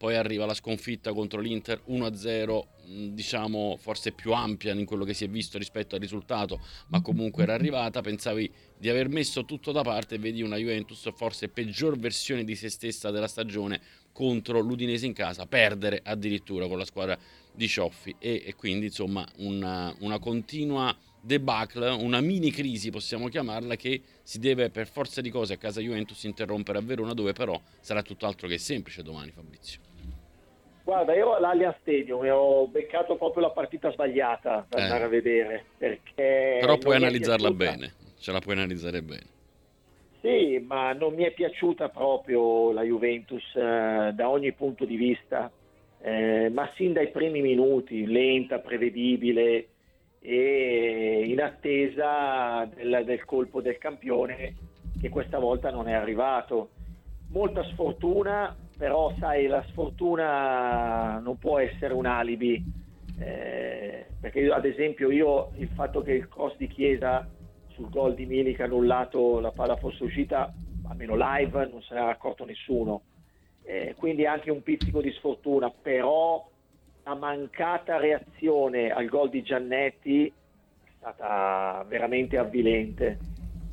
poi 0.00 0.16
arriva 0.16 0.46
la 0.46 0.54
sconfitta 0.54 1.12
contro 1.12 1.40
l'Inter 1.40 1.82
1-0, 1.90 3.12
diciamo 3.12 3.76
forse 3.78 4.12
più 4.12 4.32
ampia 4.32 4.72
in 4.72 4.86
quello 4.86 5.04
che 5.04 5.12
si 5.12 5.24
è 5.24 5.28
visto 5.28 5.58
rispetto 5.58 5.94
al 5.94 6.00
risultato, 6.00 6.58
ma 6.86 7.02
comunque 7.02 7.42
era 7.42 7.52
arrivata, 7.52 8.00
pensavi 8.00 8.50
di 8.78 8.88
aver 8.88 9.10
messo 9.10 9.44
tutto 9.44 9.72
da 9.72 9.82
parte 9.82 10.14
e 10.14 10.18
vedi 10.18 10.40
una 10.40 10.56
Juventus 10.56 11.06
forse 11.14 11.50
peggior 11.50 11.98
versione 11.98 12.44
di 12.44 12.56
se 12.56 12.70
stessa 12.70 13.10
della 13.10 13.28
stagione 13.28 13.78
contro 14.10 14.60
l'Udinese 14.60 15.04
in 15.04 15.12
casa, 15.12 15.44
perdere 15.44 16.00
addirittura 16.02 16.66
con 16.66 16.78
la 16.78 16.86
squadra 16.86 17.18
di 17.52 17.68
Cioffi 17.68 18.16
e, 18.18 18.42
e 18.46 18.54
quindi 18.54 18.86
insomma 18.86 19.28
una, 19.36 19.94
una 19.98 20.18
continua 20.18 20.96
debacle, 21.20 21.90
una 21.90 22.22
mini 22.22 22.50
crisi 22.50 22.88
possiamo 22.88 23.28
chiamarla, 23.28 23.76
che 23.76 24.00
si 24.22 24.38
deve 24.38 24.70
per 24.70 24.88
forza 24.88 25.20
di 25.20 25.28
cose 25.28 25.52
a 25.52 25.56
casa 25.58 25.82
Juventus 25.82 26.22
interrompere 26.22 26.78
a 26.78 26.80
Verona, 26.80 27.12
dove 27.12 27.34
però 27.34 27.60
sarà 27.80 28.00
tutt'altro 28.00 28.48
che 28.48 28.56
semplice 28.56 29.02
domani, 29.02 29.30
Fabrizio. 29.30 29.89
Guarda, 30.90 31.14
io 31.14 31.36
all'Allianz 31.36 31.76
Stadium 31.82 32.24
e 32.24 32.30
ho 32.32 32.66
beccato 32.66 33.14
proprio 33.14 33.42
la 33.42 33.50
partita 33.50 33.92
sbagliata 33.92 34.66
da 34.68 34.76
eh. 34.76 34.82
andare 34.82 35.04
a 35.04 35.06
vedere. 35.06 35.64
Perché 35.78 36.56
però 36.58 36.78
puoi 36.78 36.96
analizzarla 36.96 37.52
bene, 37.52 37.92
ce 38.18 38.32
la 38.32 38.40
puoi 38.40 38.56
analizzare 38.56 39.00
bene. 39.00 39.26
Sì, 40.20 40.58
ma 40.66 40.92
non 40.92 41.14
mi 41.14 41.22
è 41.22 41.30
piaciuta 41.30 41.90
proprio 41.90 42.72
la 42.72 42.82
Juventus 42.82 43.44
eh, 43.54 44.10
da 44.12 44.28
ogni 44.28 44.50
punto 44.50 44.84
di 44.84 44.96
vista, 44.96 45.48
eh, 46.00 46.50
ma 46.52 46.68
sin 46.74 46.92
dai 46.92 47.12
primi 47.12 47.40
minuti, 47.40 48.04
lenta, 48.06 48.58
prevedibile, 48.58 49.68
e 50.18 51.22
in 51.24 51.40
attesa 51.40 52.68
del, 52.74 53.04
del, 53.04 53.24
colpo 53.26 53.60
del 53.60 53.78
campione 53.78 54.56
che 55.00 55.08
questa 55.08 55.38
volta 55.38 55.70
non 55.70 55.86
è 55.86 55.92
arrivato. 55.92 56.70
Molta 57.28 57.62
sfortuna, 57.62 58.56
però 58.80 59.12
sai, 59.18 59.46
la 59.46 59.62
sfortuna 59.68 61.18
non 61.18 61.36
può 61.36 61.58
essere 61.58 61.92
un 61.92 62.06
alibi, 62.06 62.64
eh, 63.18 64.06
perché 64.18 64.40
io, 64.40 64.54
ad 64.54 64.64
esempio 64.64 65.10
io 65.10 65.50
il 65.56 65.68
fatto 65.74 66.00
che 66.00 66.12
il 66.12 66.28
cross 66.30 66.56
di 66.56 66.66
Chiesa 66.66 67.28
sul 67.74 67.90
gol 67.90 68.14
di 68.14 68.24
Milik 68.24 68.58
annullato 68.60 69.38
la 69.38 69.50
palla 69.50 69.76
fosse 69.76 70.04
uscita, 70.04 70.50
almeno 70.88 71.14
live, 71.14 71.68
non 71.70 71.82
se 71.82 71.92
ne 71.92 72.00
era 72.00 72.08
accorto 72.08 72.46
nessuno. 72.46 73.02
Eh, 73.64 73.94
quindi 73.98 74.24
anche 74.24 74.50
un 74.50 74.62
pizzico 74.62 75.02
di 75.02 75.12
sfortuna, 75.12 75.70
però 75.70 76.48
la 77.02 77.14
mancata 77.14 77.98
reazione 77.98 78.88
al 78.88 79.08
gol 79.08 79.28
di 79.28 79.42
Giannetti 79.42 80.26
è 80.26 80.90
stata 80.96 81.84
veramente 81.86 82.38
avvilente. 82.38 83.18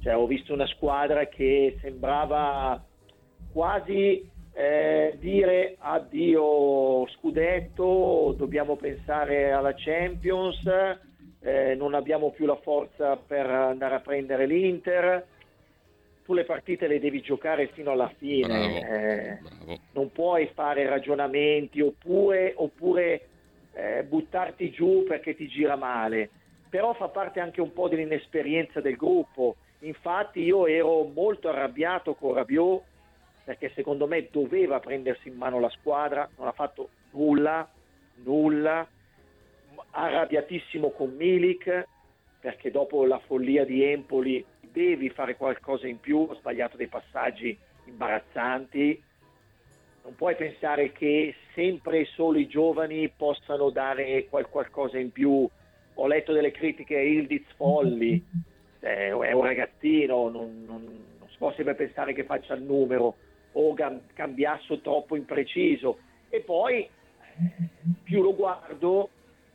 Cioè, 0.02 0.18
ho 0.18 0.28
visto 0.28 0.52
una 0.52 0.68
squadra 0.68 1.28
che 1.28 1.78
sembrava 1.80 2.84
quasi 3.54 4.36
eh, 4.60 5.18
dire 5.20 5.76
addio 5.78 7.08
scudetto, 7.10 8.34
dobbiamo 8.36 8.76
pensare 8.76 9.52
alla 9.52 9.76
Champions, 9.76 10.66
eh, 11.42 11.76
non 11.76 11.94
abbiamo 11.94 12.32
più 12.32 12.48
la 12.48 12.56
forza 12.56 13.18
per 13.18 13.46
andare 13.46 13.96
a 13.96 14.00
prendere 14.00 14.48
l'Inter 14.48 15.28
tu 16.26 16.34
le 16.34 16.44
partite 16.44 16.88
le 16.88 17.00
devi 17.00 17.22
giocare 17.22 17.68
fino 17.68 17.92
alla 17.92 18.12
fine, 18.18 18.48
bravo, 18.48 18.76
eh, 18.76 19.40
bravo. 19.42 19.80
non 19.94 20.12
puoi 20.12 20.50
fare 20.54 20.90
ragionamenti 20.90 21.80
oppure, 21.80 22.52
oppure 22.58 23.28
eh, 23.72 24.04
buttarti 24.04 24.72
giù 24.72 25.06
perché 25.08 25.38
ti 25.38 25.48
gira 25.48 25.78
male, 25.78 26.30
però 26.68 26.94
fa 26.96 27.08
parte 27.08 27.40
anche 27.40 27.62
un 27.62 27.72
po' 27.72 27.88
dell'inesperienza 27.88 28.82
del 28.82 28.98
gruppo. 28.98 29.56
Infatti 29.82 30.42
io 30.42 30.68
ero 30.68 31.04
molto 31.04 31.48
arrabbiato 31.48 32.16
con 32.16 32.34
Rabiot 32.34 32.82
perché 33.48 33.72
secondo 33.74 34.08
me 34.08 34.28
doveva 34.30 34.82
prendersi 34.82 35.30
in 35.30 35.36
mano 35.36 35.62
la 35.62 35.70
squadra, 35.70 36.30
non 36.36 36.48
ha 36.48 36.52
fatto 36.52 36.90
nulla, 37.12 37.66
nulla, 38.16 38.86
arrabbiatissimo 39.92 40.90
con 40.90 41.16
Milik 41.16 41.88
perché 42.42 42.72
dopo 42.72 43.06
la 43.06 43.20
follia 43.20 43.64
di 43.64 43.86
Empoli 43.86 44.46
devi 44.60 45.10
fare 45.12 45.38
qualcosa 45.38 45.88
in 45.88 45.98
più, 46.02 46.28
ho 46.30 46.36
sbagliato 46.36 46.76
dei 46.76 46.88
passaggi 46.88 47.58
imbarazzanti, 47.86 49.02
non 50.04 50.16
puoi 50.16 50.36
pensare 50.36 50.92
che 50.92 51.34
sempre 51.54 52.04
solo 52.04 52.40
i 52.40 52.48
giovani 52.48 53.08
possano 53.16 53.70
dare 53.70 54.26
qual- 54.26 54.50
qualcosa 54.50 54.98
in 54.98 55.14
più. 55.14 55.50
Ho 55.94 56.06
letto 56.06 56.34
delle 56.34 56.52
critiche 56.52 56.98
a 56.98 57.02
Ildiz 57.02 57.46
Folli, 57.56 58.22
eh, 58.82 59.08
è 59.08 59.32
un 59.32 59.44
ragazzino, 59.46 60.28
non, 60.28 60.66
non, 60.68 60.84
non, 61.18 61.30
si 61.30 61.38
può 61.38 61.54
sempre 61.54 61.76
pensare 61.76 62.12
che 62.12 62.26
faccia 62.26 62.54
il 62.54 62.64
numero 62.64 63.16
o 63.54 63.76
cambiasso 64.14 64.80
troppo 64.80 65.16
impreciso. 65.16 66.00
E 66.30 66.42
poi 66.42 66.88
più 68.04 68.22
lo 68.22 68.36
guardo 68.36 69.10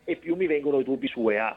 e 0.04 0.16
più 0.16 0.34
mi 0.34 0.46
vengono 0.46 0.80
i 0.80 0.84
dubbi 0.84 1.08
su 1.08 1.28
EA. 1.28 1.56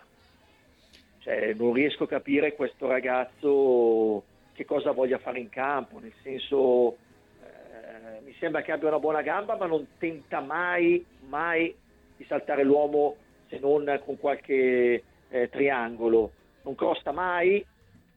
Cioè, 1.20 1.54
non 1.56 1.74
riesco 1.74 2.04
a 2.04 2.08
capire 2.08 2.54
questo 2.54 2.88
ragazzo 2.88 4.24
che 4.54 4.66
cosa 4.66 4.92
voglia 4.92 5.18
fare 5.18 5.40
in 5.40 5.50
campo, 5.50 6.00
nel 6.00 6.14
senso 6.22 6.98
eh, 7.42 8.22
mi 8.24 8.34
sembra 8.40 8.62
che 8.62 8.72
abbia 8.72 8.88
una 8.88 9.00
buona 9.00 9.22
gamba 9.22 9.58
ma 9.58 9.66
non 9.66 9.86
tenta 9.98 10.40
mai, 10.40 11.04
mai 11.28 11.76
di 12.16 12.24
saltare 12.26 12.64
l'uomo 12.64 13.18
se 13.50 13.60
non 13.60 14.02
con 14.06 14.18
qualche 14.18 15.04
eh, 15.30 15.50
triangolo, 15.50 16.32
non 16.64 16.76
costa 16.76 17.12
mai, 17.12 17.66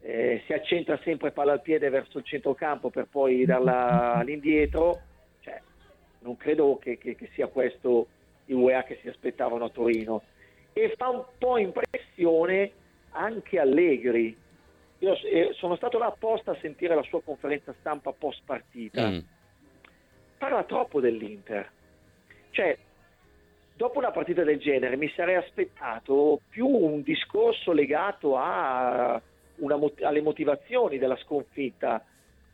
eh, 0.00 0.42
si 0.46 0.52
accentra 0.52 0.98
sempre 1.02 1.32
palla 1.32 1.52
al 1.52 1.62
piede 1.62 1.88
verso 1.88 2.18
il 2.18 2.24
centrocampo 2.24 2.90
per 2.90 3.06
poi 3.10 3.44
darla 3.44 4.14
all'indietro, 4.14 5.00
cioè, 5.40 5.60
non 6.20 6.36
credo 6.36 6.78
che, 6.80 6.98
che, 6.98 7.14
che 7.14 7.30
sia 7.34 7.48
questo 7.48 8.06
il 8.46 8.54
UEA 8.54 8.84
che 8.84 8.98
si 9.02 9.08
aspettavano 9.08 9.64
a 9.64 9.70
Torino 9.70 10.22
e 10.72 10.94
fa 10.96 11.08
un 11.08 11.24
po' 11.36 11.58
impressione 11.58 12.72
anche 13.10 13.58
Allegri. 13.58 14.36
Io 15.00 15.12
eh, 15.22 15.50
sono 15.54 15.76
stato 15.76 15.98
là 15.98 16.06
apposta 16.06 16.52
a 16.52 16.58
sentire 16.60 16.94
la 16.94 17.02
sua 17.02 17.22
conferenza 17.22 17.74
stampa 17.80 18.12
post 18.12 18.42
partita. 18.44 19.08
Mm. 19.08 19.18
Parla 20.38 20.64
troppo 20.64 21.00
dell'Inter. 21.00 21.70
Cioè, 22.50 22.76
dopo 23.74 23.98
una 23.98 24.10
partita 24.10 24.42
del 24.42 24.58
genere 24.58 24.96
mi 24.96 25.10
sarei 25.14 25.36
aspettato 25.36 26.40
più 26.48 26.66
un 26.66 27.02
discorso 27.02 27.72
legato 27.72 28.36
a 28.36 29.20
una, 29.58 29.78
alle 30.02 30.20
motivazioni 30.20 30.98
della 30.98 31.16
sconfitta 31.16 32.04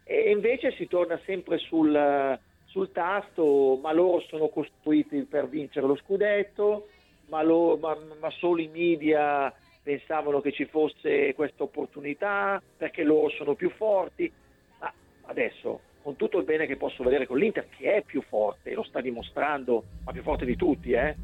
e 0.04 0.30
invece 0.30 0.73
si 0.73 0.87
torna 0.87 1.18
sempre 1.25 1.58
sul, 1.58 2.38
sul 2.66 2.92
tasto, 2.92 3.78
ma 3.80 3.92
loro 3.92 4.20
sono 4.28 4.49
costruiti 4.49 5.23
per 5.23 5.49
vincere 5.49 5.87
lo 5.87 5.96
scudetto, 5.96 6.88
ma, 7.28 7.42
lo, 7.42 7.78
ma, 7.78 7.96
ma 8.20 8.30
solo 8.30 8.61
i 8.61 8.68
media 8.68 9.52
pensavano 9.82 10.40
che 10.40 10.52
ci 10.52 10.66
fosse 10.66 11.34
questa 11.34 11.62
opportunità 11.62 12.62
perché 12.76 13.02
loro 13.02 13.30
sono 13.30 13.54
più 13.54 13.70
forti. 13.70 14.30
Ma 14.78 14.92
adesso, 15.23 15.80
con 16.02 16.16
tutto 16.16 16.38
il 16.38 16.44
bene 16.44 16.66
che 16.66 16.76
posso 16.76 17.02
vedere 17.02 17.26
con 17.26 17.38
l'Inter, 17.38 17.66
che 17.70 17.94
è 17.94 18.02
più 18.02 18.20
forte, 18.23 18.75
lo 18.75 18.82
sta 18.82 19.00
dimostrando, 19.00 19.84
ma 20.04 20.12
più 20.12 20.23
forte 20.23 20.44
di 20.44 20.56
tutti, 20.56 20.92
eh? 20.92 21.16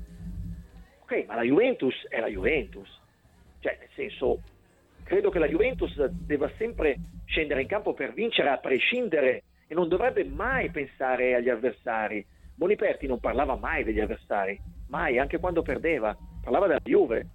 Ok, 1.03 1.25
ma 1.27 1.35
la 1.35 1.43
Juventus 1.43 2.07
è 2.09 2.19
la 2.19 2.29
Juventus. 2.29 2.89
Cioè, 3.61 3.77
nel 3.79 3.89
senso, 3.95 4.41
credo 5.11 5.29
che 5.31 5.41
la 5.41 5.49
Juventus 5.49 5.93
debba 6.05 6.49
sempre 6.57 6.95
scendere 7.25 7.63
in 7.63 7.67
campo 7.67 7.95
per 7.95 8.13
vincere 8.13 8.49
a 8.49 8.59
prescindere 8.59 9.43
e 9.67 9.75
non 9.75 9.89
dovrebbe 9.89 10.23
mai 10.23 10.71
pensare 10.71 11.35
agli 11.35 11.49
avversari. 11.49 12.25
Boniperti 12.55 13.09
non 13.09 13.19
parlava 13.19 13.57
mai 13.57 13.83
degli 13.83 13.99
avversari, 13.99 14.57
mai, 14.87 15.19
anche 15.19 15.41
quando 15.41 15.63
perdeva, 15.63 16.17
parlava 16.41 16.69
della 16.69 16.79
Juve 16.85 17.27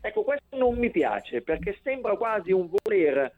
Ecco, 0.00 0.22
questo 0.22 0.56
non 0.56 0.78
mi 0.78 0.90
piace 0.90 1.42
perché 1.42 1.78
sembra 1.82 2.16
quasi 2.16 2.50
un 2.50 2.70
voler, 2.70 3.30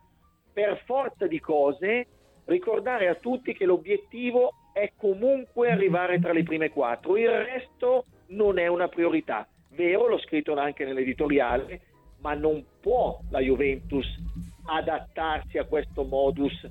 per 0.53 0.81
forza 0.85 1.27
di 1.27 1.41
cose, 1.41 2.07
ricordare 2.45 3.09
a 3.09 3.17
tutti 3.17 3.55
che 3.55 3.65
l'obiettivo 3.65 4.53
è 4.73 4.93
comunque 4.97 5.73
arrivare 5.73 6.21
tra 6.21 6.33
le 6.33 6.45
prime 6.45 6.71
quattro, 6.71 7.17
il 7.17 7.29
resto 7.29 8.05
non 8.29 8.59
è 8.59 8.69
una 8.69 8.87
priorità. 8.87 9.49
Vero, 9.71 10.07
l'ho 10.07 10.19
scritto 10.19 10.55
anche 10.55 10.85
nell'editoriale, 10.85 11.81
ma 12.25 12.33
non 12.33 12.65
può 12.81 13.21
la 13.29 13.41
Juventus 13.41 14.07
adattarsi 14.65 15.59
a 15.59 15.65
questo 15.65 16.05
modus 16.05 16.67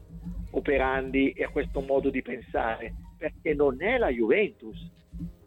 operandi 0.49 1.31
e 1.31 1.43
a 1.43 1.49
questo 1.49 1.79
modo 1.81 2.09
di 2.09 2.23
pensare, 2.23 2.95
perché 3.15 3.53
non 3.53 3.81
è 3.81 3.99
la 3.99 4.09
Juventus. 4.09 4.75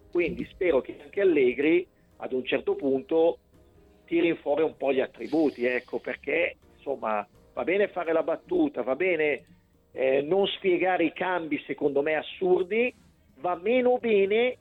Quindi 0.09 0.47
spero 0.49 0.79
che 0.79 0.97
anche 1.03 1.19
Allegri 1.19 1.85
ad 2.17 2.31
un 2.31 2.45
certo 2.45 2.75
punto 2.75 3.39
tiri 4.05 4.33
fuori 4.37 4.63
un 4.63 4.77
po' 4.77 4.93
gli 4.93 5.01
attributi, 5.01 5.65
ecco, 5.65 5.99
perché 5.99 6.55
insomma 6.77 7.27
va 7.53 7.63
bene 7.65 7.89
fare 7.89 8.13
la 8.13 8.23
battuta, 8.23 8.83
va 8.83 8.95
bene 8.95 9.43
eh, 9.91 10.21
non 10.21 10.47
spiegare 10.47 11.03
i 11.03 11.11
cambi 11.11 11.61
secondo 11.67 12.01
me 12.01 12.15
assurdi, 12.15 12.93
va 13.39 13.59
meno 13.61 13.97
bene 13.97 14.57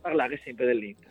parlare 0.00 0.40
sempre 0.44 0.66
dell'Inter. 0.66 1.10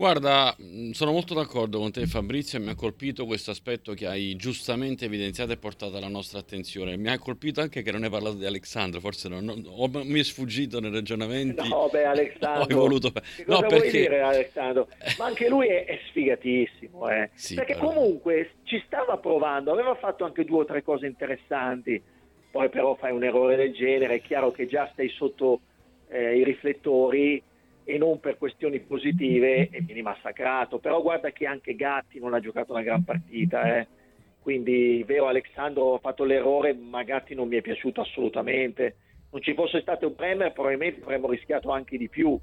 Guarda, 0.00 0.56
mm, 0.58 0.92
sono 0.92 1.12
molto 1.12 1.34
d'accordo 1.34 1.78
con 1.78 1.92
te 1.92 2.06
Fabrizio 2.06 2.58
e 2.58 2.62
mi 2.62 2.70
ha 2.70 2.74
colpito 2.74 3.26
questo 3.26 3.50
aspetto 3.50 3.92
che 3.92 4.06
hai 4.06 4.34
giustamente 4.34 5.04
evidenziato 5.04 5.52
e 5.52 5.58
portato 5.58 5.98
alla 5.98 6.08
nostra 6.08 6.38
attenzione. 6.38 6.96
Mi 6.96 7.10
ha 7.10 7.18
colpito 7.18 7.60
anche 7.60 7.82
che 7.82 7.92
non 7.92 8.04
hai 8.04 8.08
parlato 8.08 8.36
di 8.36 8.46
Alessandro, 8.46 8.98
forse 9.00 9.28
non, 9.28 9.44
non, 9.44 9.62
o 9.68 9.90
mi 9.92 10.18
è 10.18 10.22
sfuggito 10.22 10.80
nei 10.80 10.90
ragionamenti. 10.90 11.68
No, 11.68 11.90
beh, 11.92 12.04
Alessandro. 12.04 12.62
Ho 12.74 12.80
voluto... 12.80 13.12
Che 13.12 13.44
cosa 13.44 13.60
no, 13.60 13.68
perché... 13.68 13.76
vuoi 13.76 13.90
dire 13.90 14.20
Alessandro? 14.22 14.88
Ma 15.18 15.26
anche 15.26 15.48
lui 15.50 15.68
è, 15.68 15.84
è 15.84 16.00
sfigatissimo, 16.08 17.10
eh. 17.10 17.28
sì, 17.34 17.56
perché 17.56 17.74
però... 17.74 17.92
comunque 17.92 18.52
ci 18.62 18.82
stava 18.86 19.18
provando, 19.18 19.70
aveva 19.70 19.94
fatto 19.96 20.24
anche 20.24 20.46
due 20.46 20.60
o 20.60 20.64
tre 20.64 20.82
cose 20.82 21.04
interessanti, 21.04 22.02
poi 22.50 22.70
però 22.70 22.94
fai 22.94 23.12
un 23.12 23.22
errore 23.22 23.54
del 23.54 23.74
genere, 23.74 24.14
è 24.14 24.22
chiaro 24.22 24.50
che 24.50 24.66
già 24.66 24.88
stai 24.94 25.10
sotto 25.10 25.60
eh, 26.08 26.38
i 26.38 26.42
riflettori 26.42 27.48
e 27.84 27.98
non 27.98 28.20
per 28.20 28.38
questioni 28.38 28.80
positive 28.80 29.68
e 29.70 29.80
vieni 29.80 30.02
massacrato. 30.02 30.78
Però 30.78 31.00
guarda 31.02 31.30
che 31.30 31.46
anche 31.46 31.74
Gatti 31.74 32.18
non 32.18 32.34
ha 32.34 32.40
giocato 32.40 32.72
una 32.72 32.82
gran 32.82 33.04
partita, 33.04 33.78
eh. 33.78 33.86
quindi 34.40 35.02
vero 35.06 35.26
Alessandro 35.26 35.94
ha 35.94 35.98
fatto 35.98 36.24
l'errore, 36.24 36.74
ma 36.74 37.02
Gatti 37.02 37.34
non 37.34 37.48
mi 37.48 37.56
è 37.56 37.62
piaciuto 37.62 38.00
assolutamente. 38.00 38.96
Non 39.30 39.42
ci 39.42 39.54
fosse 39.54 39.80
stato 39.80 40.08
un 40.08 40.14
Bremer 40.14 40.52
probabilmente 40.52 41.02
avremmo 41.02 41.28
rischiato 41.30 41.70
anche 41.70 41.96
di 41.96 42.08
più. 42.08 42.38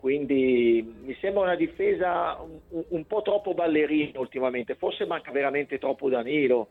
Quindi 0.00 0.94
mi 1.02 1.14
sembra 1.20 1.42
una 1.42 1.56
difesa 1.56 2.40
un, 2.40 2.84
un 2.88 3.06
po' 3.06 3.20
troppo 3.20 3.52
ballerina 3.52 4.18
ultimamente, 4.18 4.74
forse 4.74 5.04
manca 5.04 5.30
veramente 5.30 5.78
troppo 5.78 6.08
Danilo, 6.08 6.68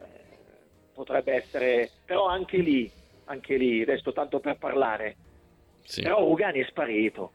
eh, 0.00 0.06
potrebbe 0.94 1.34
essere, 1.34 1.90
però 2.06 2.26
anche 2.26 2.56
lì, 2.56 2.90
anche 3.26 3.58
lì, 3.58 3.84
resto 3.84 4.14
tanto 4.14 4.40
per 4.40 4.56
parlare, 4.56 5.16
sì. 5.82 6.00
però 6.00 6.20
Rugani 6.20 6.60
è 6.60 6.64
sparito, 6.64 7.32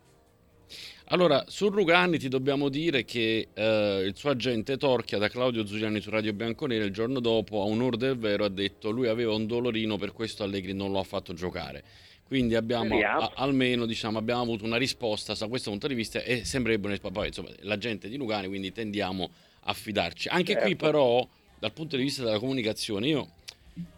allora, 1.10 1.44
su 1.48 1.70
Rugani 1.70 2.18
ti 2.18 2.28
dobbiamo 2.28 2.68
dire 2.70 3.06
che 3.06 3.50
eh, 3.54 4.04
il 4.06 4.16
suo 4.16 4.32
agente 4.32 4.76
Torchia 4.78 5.20
da 5.20 5.30
Claudio 5.30 5.66
Zuliani 5.66 6.02
su 6.02 6.10
Radio 6.10 6.34
Bianconera 6.34 6.84
il 6.84 6.92
giorno 6.92 7.20
dopo, 7.20 7.62
a 7.62 7.66
onore 7.66 7.98
del 7.98 8.18
vero, 8.18 8.46
ha 8.46 8.50
detto 8.50 8.90
lui 8.90 9.08
aveva 9.08 9.34
un 9.34 9.46
dolorino, 9.46 9.98
per 9.98 10.14
questo 10.14 10.44
Allegri 10.44 10.74
non 10.74 10.92
lo 10.92 11.00
ha 11.00 11.04
fatto 11.04 11.34
giocare. 11.34 11.84
Quindi 12.28 12.56
abbiamo 12.56 12.98
a, 13.00 13.34
almeno 13.36 13.86
diciamo, 13.86 14.18
abbiamo 14.18 14.42
avuto 14.42 14.66
una 14.66 14.78
risposta 14.78 15.36
da 15.36 15.48
questo 15.48 15.70
punto 15.70 15.88
di 15.88 15.94
vista 15.94 16.24
e 16.24 16.44
sembrerebbe 16.44 16.98
poi, 17.12 17.28
insomma, 17.28 17.50
l'agente 17.60 18.10
di 18.10 18.18
Lugani, 18.18 18.48
quindi 18.48 18.72
tendiamo 18.72 19.30
a 19.66 19.74
fidarci. 19.74 20.30
Anche 20.30 20.54
certo. 20.54 20.66
qui 20.66 20.76
però, 20.76 21.28
dal 21.60 21.72
punto 21.72 21.98
di 21.98 22.02
vista 22.02 22.24
della 22.24 22.40
comunicazione, 22.40 23.08
io 23.08 23.30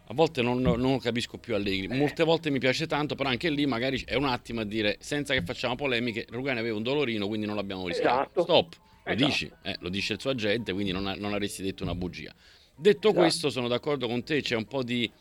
a 0.09 0.13
volte 0.13 0.41
non, 0.41 0.61
non, 0.61 0.99
capisco 0.99 1.37
più 1.37 1.53
Allegri. 1.53 1.87
Molte 1.87 2.23
volte 2.23 2.49
mi 2.49 2.59
piace 2.59 2.87
tanto, 2.87 3.15
però 3.15 3.29
anche 3.29 3.49
lì 3.49 3.65
magari 3.65 4.01
è 4.05 4.15
un 4.15 4.25
attimo 4.25 4.61
a 4.61 4.63
dire, 4.63 4.97
senza 4.99 5.33
che 5.33 5.43
facciamo 5.43 5.75
polemiche, 5.75 6.25
Rugani 6.29 6.59
aveva 6.59 6.77
un 6.77 6.83
dolorino, 6.83 7.27
quindi 7.27 7.45
non 7.45 7.55
l'abbiamo 7.55 7.87
rischiato. 7.87 8.21
Esatto. 8.21 8.41
Stop, 8.43 8.75
lo 9.03 9.11
esatto. 9.11 9.25
dici, 9.25 9.51
eh, 9.63 9.75
lo 9.79 9.89
dice 9.89 10.13
il 10.13 10.21
suo 10.21 10.29
agente, 10.29 10.71
quindi 10.71 10.91
non, 10.91 11.13
non 11.17 11.33
avresti 11.33 11.61
detto 11.61 11.83
una 11.83 11.93
bugia. 11.93 12.33
Detto 12.73 13.07
esatto. 13.07 13.21
questo, 13.21 13.49
sono 13.49 13.67
d'accordo 13.67 14.07
con 14.07 14.23
te, 14.23 14.41
c'è 14.41 14.55
un 14.55 14.65
po' 14.65 14.83
di 14.83 15.11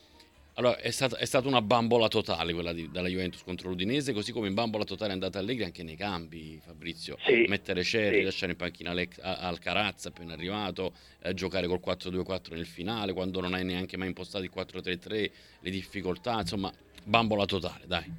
allora, 0.58 0.78
è 0.78 0.90
stata, 0.90 1.18
è 1.18 1.26
stata 1.26 1.46
una 1.48 1.60
bambola 1.60 2.08
totale 2.08 2.54
quella 2.54 2.72
di, 2.72 2.90
della 2.90 3.08
Juventus 3.08 3.42
contro 3.42 3.68
l'Udinese, 3.68 4.14
così 4.14 4.32
come 4.32 4.48
in 4.48 4.54
bambola 4.54 4.84
totale 4.84 5.10
è 5.10 5.12
andata 5.12 5.38
Allegri 5.38 5.64
anche 5.64 5.82
nei 5.82 5.96
cambi, 5.96 6.58
Fabrizio. 6.64 7.18
Sì, 7.26 7.44
Mettere 7.46 7.82
Cerri, 7.82 8.18
sì. 8.18 8.22
lasciare 8.22 8.52
in 8.52 8.58
panchina 8.58 8.94
Alcarazza 9.20 10.08
appena 10.08 10.32
arrivato, 10.32 10.92
eh, 11.22 11.34
giocare 11.34 11.66
col 11.66 11.80
4-2-4 11.84 12.54
nel 12.54 12.64
finale, 12.64 13.12
quando 13.12 13.40
non 13.40 13.52
hai 13.52 13.64
neanche 13.64 13.98
mai 13.98 14.08
impostato 14.08 14.44
il 14.44 14.50
4-3-3, 14.54 15.30
le 15.60 15.70
difficoltà, 15.70 16.40
insomma, 16.40 16.72
bambola 17.04 17.44
totale, 17.44 17.84
dai. 17.86 18.10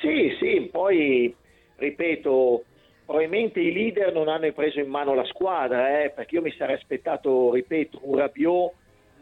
Sì, 0.00 0.34
sì, 0.40 0.66
poi 0.72 1.34
ripeto, 1.76 2.64
probabilmente 3.04 3.60
i 3.60 3.70
leader 3.70 4.14
non 4.14 4.28
hanno 4.28 4.50
preso 4.52 4.80
in 4.80 4.88
mano 4.88 5.12
la 5.12 5.26
squadra, 5.26 6.04
eh, 6.04 6.08
perché 6.08 6.36
io 6.36 6.42
mi 6.42 6.54
sarei 6.56 6.76
aspettato, 6.76 7.52
ripeto, 7.52 8.00
un 8.04 8.16
Rabiot 8.16 8.72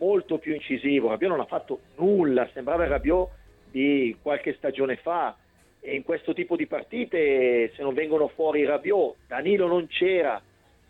molto 0.03 0.39
più 0.39 0.53
incisivo. 0.53 1.09
Rabiot 1.09 1.31
non 1.31 1.41
ha 1.41 1.47
fatto 1.47 1.81
nulla, 1.97 2.49
sembrava 2.53 2.87
Rabiot 2.87 3.29
di 3.71 4.17
qualche 4.21 4.55
stagione 4.55 4.97
fa. 4.97 5.37
E 5.81 5.95
in 5.95 6.03
questo 6.03 6.33
tipo 6.33 6.57
di 6.57 6.67
partite 6.67 7.73
se 7.75 7.83
non 7.83 7.95
vengono 7.95 8.29
fuori 8.29 8.65
Rabiot, 8.65 9.17
Danilo 9.29 9.67
non 9.67 9.87
c'era, 9.87 10.41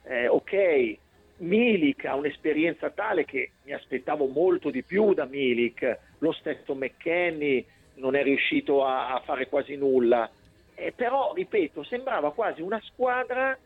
eh, 0.05 0.29
ok, 0.29 0.97
Milik 1.39 2.05
ha 2.05 2.15
un'esperienza 2.15 2.91
tale 2.91 3.25
che 3.25 3.53
mi 3.65 3.73
aspettavo 3.73 4.27
molto 4.27 4.71
di 4.71 4.83
più 4.83 5.15
da 5.15 5.25
Milik, 5.25 5.99
lo 6.19 6.33
stesso 6.33 6.75
McKenny 6.75 7.65
non 7.95 8.15
è 8.15 8.23
riuscito 8.23 8.85
a, 8.85 9.15
a 9.15 9.21
fare 9.21 9.49
quasi 9.49 9.77
nulla, 9.77 10.31
eh, 10.75 10.93
però 10.93 11.33
ripeto, 11.35 11.83
sembrava 11.85 12.33
quasi 12.33 12.61
una 12.61 12.81
squadra 12.85 13.57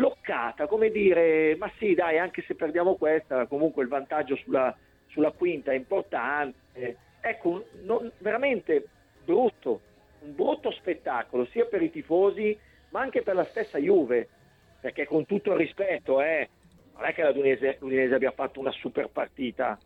bloccata, 0.00 0.66
come 0.66 0.90
dire, 0.90 1.54
ma 1.56 1.70
sì 1.76 1.94
dai, 1.94 2.18
anche 2.18 2.42
se 2.46 2.54
perdiamo 2.54 2.94
questa, 2.94 3.46
comunque 3.46 3.82
il 3.82 3.90
vantaggio 3.90 4.34
sulla, 4.36 4.74
sulla 5.08 5.30
quinta 5.30 5.72
è 5.72 5.74
importante. 5.74 6.96
Ecco, 7.20 7.66
non, 7.82 8.10
veramente 8.18 8.86
brutto, 9.22 9.80
un 10.20 10.34
brutto 10.34 10.70
spettacolo, 10.70 11.44
sia 11.46 11.66
per 11.66 11.82
i 11.82 11.90
tifosi, 11.90 12.58
ma 12.88 13.00
anche 13.00 13.20
per 13.20 13.34
la 13.34 13.44
stessa 13.44 13.76
Juve, 13.76 14.26
perché 14.80 15.04
con 15.04 15.26
tutto 15.26 15.52
il 15.52 15.58
rispetto, 15.58 16.22
eh, 16.22 16.48
non 16.94 17.04
è 17.04 17.12
che 17.12 17.22
la 17.22 17.32
Dunese, 17.32 17.76
l'Udinese 17.80 18.14
abbia 18.14 18.30
fatto 18.30 18.58
una 18.58 18.72
super 18.72 19.10
partita, 19.10 19.78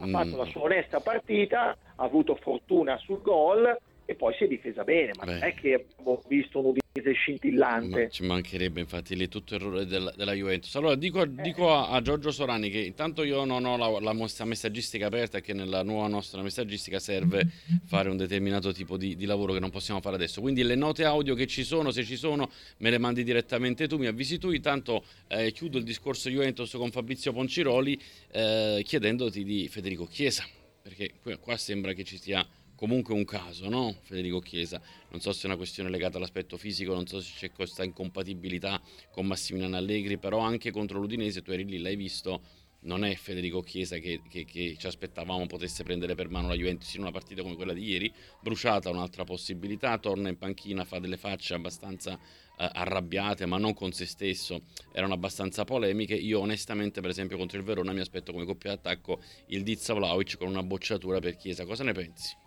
ha 0.00 0.06
fatto 0.06 0.34
una 0.34 0.44
sua 0.44 0.62
onesta 0.62 1.00
partita, 1.00 1.70
ha 1.70 2.04
avuto 2.04 2.34
fortuna 2.36 2.98
sul 2.98 3.22
gol 3.22 3.74
e 4.04 4.14
poi 4.14 4.34
si 4.34 4.44
è 4.44 4.46
difesa 4.46 4.84
bene, 4.84 5.12
ma 5.16 5.24
Beh. 5.24 5.32
non 5.32 5.42
è 5.42 5.54
che 5.54 5.74
abbiamo 5.74 6.20
visto 6.26 6.58
un 6.58 6.66
Udinese 6.66 6.87
scintillante. 7.14 8.02
Ma 8.02 8.08
ci 8.08 8.22
mancherebbe, 8.24 8.80
infatti, 8.80 9.16
lì 9.16 9.28
tutto 9.28 9.54
errore 9.54 9.86
della, 9.86 10.12
della 10.16 10.32
Juventus. 10.32 10.74
Allora 10.76 10.94
dico, 10.94 11.22
eh. 11.22 11.30
dico 11.42 11.72
a, 11.72 11.88
a, 11.90 12.02
Giorgio 12.02 12.30
Sorani 12.30 12.70
che 12.70 12.78
intanto 12.78 13.22
io 13.22 13.44
non 13.44 13.64
ho 13.64 13.76
la, 13.76 14.00
la 14.00 14.44
messaggistica 14.44 15.06
aperta 15.06 15.38
e 15.38 15.40
che 15.40 15.52
nella 15.52 15.82
nuova 15.82 16.08
nostra 16.08 16.42
messaggistica 16.42 16.98
serve 16.98 17.48
fare 17.86 18.08
un 18.08 18.16
determinato 18.16 18.72
tipo 18.72 18.96
di, 18.96 19.16
di, 19.16 19.24
lavoro 19.26 19.52
che 19.52 19.60
non 19.60 19.70
possiamo 19.70 20.00
fare 20.00 20.16
adesso. 20.16 20.40
Quindi 20.40 20.62
le 20.62 20.74
note 20.74 21.04
audio 21.04 21.34
che 21.34 21.46
ci 21.46 21.64
sono, 21.64 21.90
se 21.90 22.04
ci 22.04 22.16
sono, 22.16 22.50
me 22.78 22.90
le 22.90 22.98
mandi 22.98 23.24
direttamente 23.24 23.86
tu, 23.88 23.98
mi 23.98 24.06
avvisi 24.06 24.38
tu. 24.38 24.50
Intanto 24.50 25.04
eh, 25.28 25.52
chiudo 25.52 25.78
il 25.78 25.84
discorso 25.84 26.30
Juventus 26.30 26.70
con 26.72 26.90
Fabrizio 26.90 27.32
Ponciroli 27.32 28.00
eh, 28.32 28.82
chiedendoti 28.84 29.44
di 29.44 29.68
Federico 29.68 30.06
Chiesa, 30.06 30.44
perché 30.82 31.12
qua 31.40 31.56
sembra 31.56 31.92
che 31.92 32.04
ci 32.04 32.18
sia 32.18 32.46
comunque 32.78 33.12
un 33.12 33.24
caso, 33.24 33.68
no? 33.68 33.92
Federico 34.02 34.38
Chiesa. 34.38 34.80
Non 35.10 35.20
so 35.20 35.32
se 35.32 35.42
è 35.42 35.46
una 35.46 35.56
questione 35.56 35.90
legata 35.90 36.16
all'aspetto 36.16 36.56
fisico, 36.56 36.94
non 36.94 37.08
so 37.08 37.20
se 37.20 37.32
c'è 37.36 37.50
questa 37.50 37.82
incompatibilità 37.82 38.80
con 39.10 39.26
Massimiliano 39.26 39.76
Allegri, 39.76 40.16
però 40.16 40.38
anche 40.38 40.70
contro 40.70 41.00
l'Udinese, 41.00 41.42
tu 41.42 41.50
eri 41.50 41.64
lì, 41.64 41.80
l'hai 41.80 41.96
visto, 41.96 42.40
non 42.82 43.04
è 43.04 43.16
Federico 43.16 43.62
Chiesa 43.62 43.98
che, 43.98 44.20
che, 44.28 44.44
che, 44.44 44.76
ci 44.78 44.86
aspettavamo 44.86 45.46
potesse 45.46 45.82
prendere 45.82 46.14
per 46.14 46.28
mano 46.28 46.46
la 46.46 46.54
Juventus 46.54 46.94
in 46.94 47.00
una 47.00 47.10
partita 47.10 47.42
come 47.42 47.56
quella 47.56 47.72
di 47.72 47.82
ieri, 47.82 48.12
bruciata 48.40 48.90
un'altra 48.90 49.24
possibilità, 49.24 49.98
torna 49.98 50.28
in 50.28 50.38
panchina, 50.38 50.84
fa 50.84 51.00
delle 51.00 51.16
facce 51.16 51.54
abbastanza 51.54 52.14
eh, 52.14 52.70
arrabbiate 52.72 53.44
ma 53.46 53.58
non 53.58 53.74
con 53.74 53.90
se 53.90 54.06
stesso, 54.06 54.62
erano 54.92 55.14
abbastanza 55.14 55.64
polemiche, 55.64 56.14
io 56.14 56.38
onestamente 56.38 57.00
per 57.00 57.10
esempio 57.10 57.36
contro 57.36 57.58
il 57.58 57.64
Verona 57.64 57.92
mi 57.92 58.00
aspetto 58.00 58.30
come 58.30 58.44
coppia 58.44 58.70
d'attacco 58.70 59.20
il 59.46 59.64
Dizza 59.64 59.94
Vlaovic 59.94 60.36
con 60.36 60.46
una 60.46 60.62
bocciatura 60.62 61.18
per 61.18 61.36
Chiesa, 61.36 61.64
cosa 61.64 61.82
ne 61.82 61.92
pensi? 61.92 62.46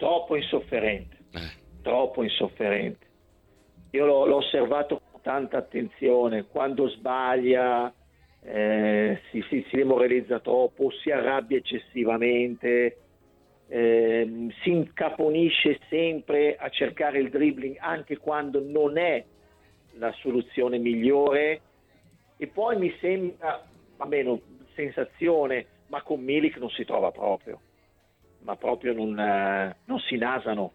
Troppo 0.00 0.34
insofferente, 0.34 1.16
eh. 1.32 1.82
troppo 1.82 2.22
insofferente. 2.22 3.06
Io 3.90 4.06
l'ho, 4.06 4.24
l'ho, 4.24 4.36
osservato 4.36 5.02
con 5.10 5.20
tanta 5.20 5.58
attenzione, 5.58 6.46
quando 6.46 6.88
sbaglia 6.88 7.92
eh, 8.42 9.20
si, 9.30 9.44
si, 9.50 9.62
si, 9.68 9.76
demoralizza 9.76 10.40
troppo, 10.40 10.90
si 10.90 11.10
arrabbia 11.10 11.58
eccessivamente, 11.58 12.96
eh, 13.68 14.48
si 14.62 14.70
incaponisce 14.70 15.78
sempre 15.90 16.56
a 16.56 16.70
cercare 16.70 17.18
il 17.18 17.28
dribbling 17.28 17.76
anche 17.78 18.16
quando 18.16 18.62
non 18.64 18.96
è 18.96 19.22
la 19.98 20.12
soluzione 20.12 20.78
migliore 20.78 21.60
e 22.38 22.46
poi 22.46 22.78
mi 22.78 22.90
sembra, 23.00 23.62
bene, 24.06 24.40
sensazione, 24.74 25.66
ma 25.88 26.00
con 26.00 26.22
Milik 26.22 26.56
non 26.56 26.70
si 26.70 26.86
trova 26.86 27.10
proprio 27.10 27.60
ma 28.42 28.56
proprio 28.56 28.92
non, 28.92 29.18
eh, 29.18 29.76
non 29.84 29.98
si 30.00 30.16
nasano. 30.16 30.72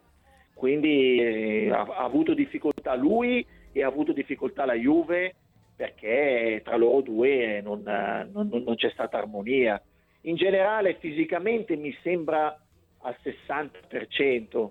Quindi 0.54 1.18
eh, 1.18 1.70
ha, 1.70 1.82
ha, 1.82 2.04
avuto 2.04 2.34
difficoltà 2.34 2.94
lui 2.94 3.46
e 3.72 3.82
ha 3.82 3.86
avuto 3.86 4.12
difficoltà 4.12 4.64
la 4.64 4.74
Juve 4.74 5.34
perché 5.76 6.62
tra 6.64 6.76
loro 6.76 7.02
due 7.02 7.60
non, 7.60 7.82
non, 7.82 8.48
non 8.48 8.74
c'è 8.74 8.90
stata 8.90 9.18
armonia. 9.18 9.80
In 10.22 10.36
generale 10.36 10.94
fisicamente 10.94 11.76
mi 11.76 11.94
sembra 12.02 12.58
al 13.02 13.16
60%, 13.22 14.70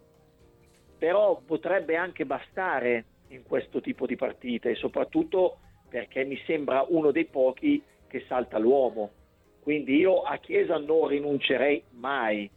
però 0.98 1.40
potrebbe 1.46 1.96
anche 1.96 2.26
bastare 2.26 3.06
in 3.30 3.44
questo 3.44 3.80
tipo 3.80 4.06
di 4.06 4.16
partite, 4.16 4.76
soprattutto 4.76 5.60
perché 5.88 6.26
mi 6.26 6.38
sembra 6.46 6.86
uno 6.90 7.12
dei 7.12 7.26
pochi 7.26 7.82
che 8.08 8.26
salta 8.28 8.58
l'uomo. 8.58 9.12
Quindi 9.62 9.96
io 9.96 10.22
a 10.22 10.38
Chiesa 10.38 10.78
non 10.78 11.08
rinuncerei 11.08 11.84
mai, 11.92 12.50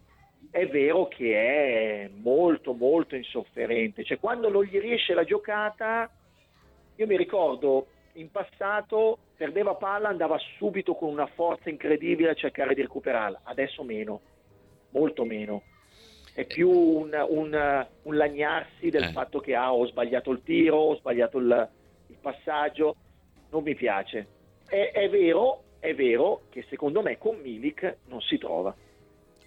è 0.50 0.66
vero 0.66 1.08
che 1.08 1.34
è 1.34 2.10
molto 2.12 2.72
molto 2.72 3.16
insofferente, 3.16 4.04
cioè 4.04 4.18
quando 4.18 4.48
non 4.48 4.64
gli 4.64 4.78
riesce 4.78 5.14
la 5.14 5.24
giocata 5.24 6.10
io 6.96 7.06
mi 7.06 7.16
ricordo 7.16 7.86
in 8.14 8.30
passato 8.30 9.18
perdeva 9.36 9.76
palla, 9.76 10.08
andava 10.08 10.36
subito 10.56 10.94
con 10.94 11.10
una 11.10 11.26
forza 11.26 11.70
incredibile 11.70 12.30
a 12.30 12.34
cercare 12.34 12.74
di 12.74 12.82
recuperarla, 12.82 13.42
adesso 13.44 13.84
meno, 13.84 14.20
molto 14.90 15.24
meno. 15.24 15.62
È 16.34 16.44
più 16.44 16.68
un, 16.68 17.26
un, 17.28 17.86
un 18.02 18.16
lagnarsi 18.16 18.90
del 18.90 19.04
eh. 19.04 19.12
fatto 19.12 19.38
che 19.38 19.54
ah, 19.54 19.72
ho 19.72 19.86
sbagliato 19.86 20.32
il 20.32 20.42
tiro, 20.42 20.76
ho 20.76 20.96
sbagliato 20.96 21.38
il, 21.38 21.68
il 22.08 22.16
passaggio, 22.20 22.96
non 23.50 23.62
mi 23.62 23.76
piace. 23.76 24.26
È, 24.66 24.90
è, 24.92 25.08
vero, 25.08 25.62
è 25.78 25.94
vero 25.94 26.42
che 26.50 26.64
secondo 26.68 27.00
me 27.00 27.16
con 27.16 27.38
Milik 27.40 27.98
non 28.06 28.20
si 28.20 28.38
trova. 28.38 28.74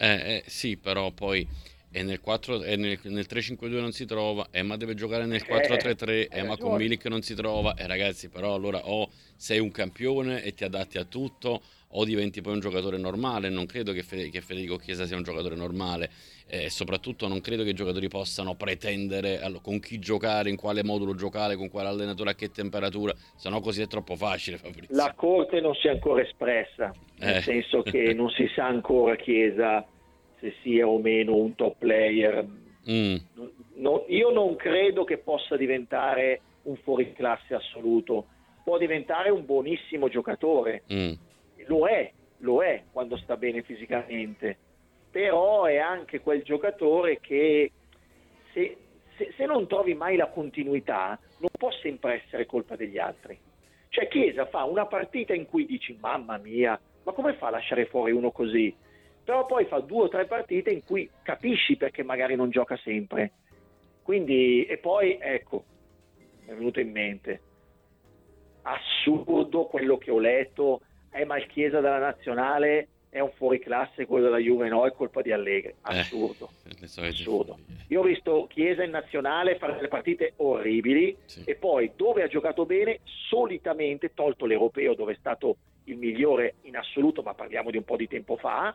Eh, 0.04 0.08
eh, 0.08 0.44
sì, 0.48 0.78
però 0.78 1.12
poi 1.12 1.48
e 1.92 2.02
nel, 2.02 2.20
4, 2.22 2.64
e 2.64 2.76
nel, 2.76 2.98
nel 3.04 3.28
3-5-2 3.30 3.80
non 3.80 3.92
si 3.92 4.06
trova, 4.06 4.48
e 4.50 4.64
ma 4.64 4.76
deve 4.76 4.96
giocare 4.96 5.28
nel 5.28 5.44
4-3-3, 5.44 6.10
eh, 6.10 6.40
e 6.40 6.44
ma 6.44 6.58
con 6.58 6.76
Milik 6.76 7.06
non 7.06 7.22
si 7.22 7.36
trova, 7.36 7.76
e 7.76 7.86
ragazzi 7.86 8.28
però 8.28 8.56
allora 8.56 8.80
o 8.88 9.12
sei 9.36 9.60
un 9.60 9.70
campione 9.70 10.42
e 10.42 10.56
ti 10.56 10.64
adatti 10.64 10.98
a 10.98 11.04
tutto, 11.04 11.62
o 11.92 12.06
diventi 12.06 12.42
poi 12.42 12.54
un 12.54 12.60
giocatore 12.60 12.98
normale, 12.98 13.50
non 13.50 13.66
credo 13.66 13.92
che, 13.92 14.04
Federico 14.04 14.78
Chiesa 14.78 15.06
sia 15.06 15.18
un 15.18 15.24
giocatore 15.24 15.56
normale, 15.56 16.10
e 16.48 16.70
soprattutto 16.70 17.28
non 17.28 17.42
credo 17.42 17.64
che 17.64 17.70
i 17.70 17.74
giocatori 17.74 18.08
possano 18.08 18.56
pretendere 18.56 19.40
con 19.62 19.80
chi 19.80 20.00
giocare, 20.00 20.50
in 20.50 20.56
quale 20.56 20.84
modulo 20.84 21.16
giocare, 21.16 21.56
con 21.56 21.70
quale 21.70 21.90
allenatore, 21.90 22.32
a 22.32 22.36
che 22.36 22.52
temperatura, 22.52 23.14
se 23.36 23.50
no 23.50 23.60
così 23.60 23.82
è 23.82 23.88
troppo 23.88 24.16
facile 24.16 24.58
Fabrizio. 24.58 24.96
La 24.96 25.14
corte 25.16 25.60
non 25.60 25.74
si 25.76 25.88
è 25.88 25.92
ancora 25.92 26.22
espressa, 26.22 26.94
nel 27.20 27.38
eh. 27.38 27.42
senso 27.42 27.82
che 27.82 28.14
non 28.14 28.30
si 28.30 28.50
sa 28.56 28.68
ancora 28.68 29.16
Chiesa 29.16 29.86
se 30.40 30.54
sia 30.64 30.88
o 30.88 31.00
meno 31.00 31.36
un 31.36 31.56
top 31.56 31.76
player. 31.78 32.46
Mm. 32.90 33.16
No, 33.76 34.06
io 34.08 34.32
non 34.32 34.56
credo 34.56 35.04
che 35.04 35.18
possa 35.18 35.56
diventare 35.56 36.42
un 36.64 36.76
fuoriclasse 36.78 37.54
assoluto, 37.54 38.26
può 38.64 38.78
diventare 38.78 39.30
un 39.30 39.46
buonissimo 39.46 40.10
giocatore, 40.10 40.84
mm. 40.92 41.12
Lo 41.72 41.88
è, 41.88 42.12
lo 42.40 42.64
è 42.64 42.84
quando 42.92 43.18
sta 43.18 43.38
bene 43.38 43.62
fisicamente, 43.62 44.58
però 45.10 45.66
è 45.66 45.78
anche 45.78 46.20
quel 46.20 46.44
giocatore 46.44 47.20
che 47.20 47.72
se, 48.54 48.78
se, 49.16 49.34
se 49.36 49.46
non 49.46 49.68
trovi 49.68 49.94
mai 49.94 50.18
la 50.18 50.28
continuità 50.28 51.18
non 51.38 51.50
può 51.58 51.72
sempre 51.72 52.24
essere 52.24 52.46
colpa 52.46 52.76
degli 52.76 52.98
altri. 52.98 53.40
Cioè 53.90 54.08
Chiesa 54.08 54.46
fa 54.46 54.64
una 54.64 54.86
partita 54.86 55.34
in 55.34 55.46
cui 55.46 55.66
dici 55.66 55.98
mamma 56.00 56.38
mia, 56.38 56.80
ma 57.04 57.12
come 57.14 57.34
fa 57.34 57.48
a 57.48 57.52
lasciare 57.52 57.86
fuori 57.86 58.12
uno 58.12 58.32
così? 58.32 58.76
però 59.24 59.46
poi 59.46 59.66
fa 59.66 59.80
due 59.80 60.04
o 60.04 60.10
tre 60.10 60.26
partite 60.26 60.72
in 60.72 60.84
cui 60.84 61.10
capisci 61.24 61.78
perché 61.78 62.04
magari 62.04 62.36
non 62.36 62.50
gioca 62.50 62.76
sempre. 62.78 63.32
Quindi, 64.02 64.66
e 64.66 64.78
poi, 64.78 65.18
ecco, 65.22 65.64
mi 66.44 66.52
è 66.52 66.56
venuto 66.56 66.80
in 66.80 66.92
mente, 66.92 67.42
assurdo 68.64 69.66
quello 69.66 69.98
che 69.98 70.12
ho 70.12 70.20
letto, 70.20 70.82
è 71.12 71.24
Malchiesa 71.26 71.82
della 71.82 72.00
nazionale, 72.00 72.88
è 73.10 73.19
un 73.19 73.32
fuoriclasse 73.34 74.06
quello 74.06 74.26
della 74.26 74.38
Juve, 74.38 74.69
no, 74.69 74.88
è 74.88 74.93
colpa 74.93 75.21
di 75.21 75.34
Allegri, 75.34 75.69
eh, 75.69 76.00
assurdo, 76.00 76.50
eh, 76.65 77.08
assurdo. 77.08 77.60
Io 77.89 78.00
ho 78.00 78.04
visto 78.04 78.47
Chiesa 78.50 78.84
in 78.84 78.91
nazionale 78.91 79.58
fare 79.58 79.76
delle 79.76 79.89
partite 79.89 80.34
orribili 80.38 81.15
sì. 81.26 81.43
e 81.43 81.56
poi 81.56 81.91
dove 81.95 82.24
ha 82.24 82.28
giocato 82.28 82.65
bene, 82.65 83.02
solitamente, 83.04 84.13
tolto 84.13 84.45
l'europeo 84.45 84.95
dove 84.95 85.12
è 85.12 85.17
stato 85.19 85.58
il 85.86 85.97
migliore 85.97 86.56
in 86.62 86.78
assoluto, 86.78 87.21
ma 87.21 87.34
parliamo 87.34 87.69
di 87.69 87.78
un 87.78 87.84
po' 87.84 87.97
di 87.97 88.08
tempo 88.08 88.38
fa, 88.38 88.74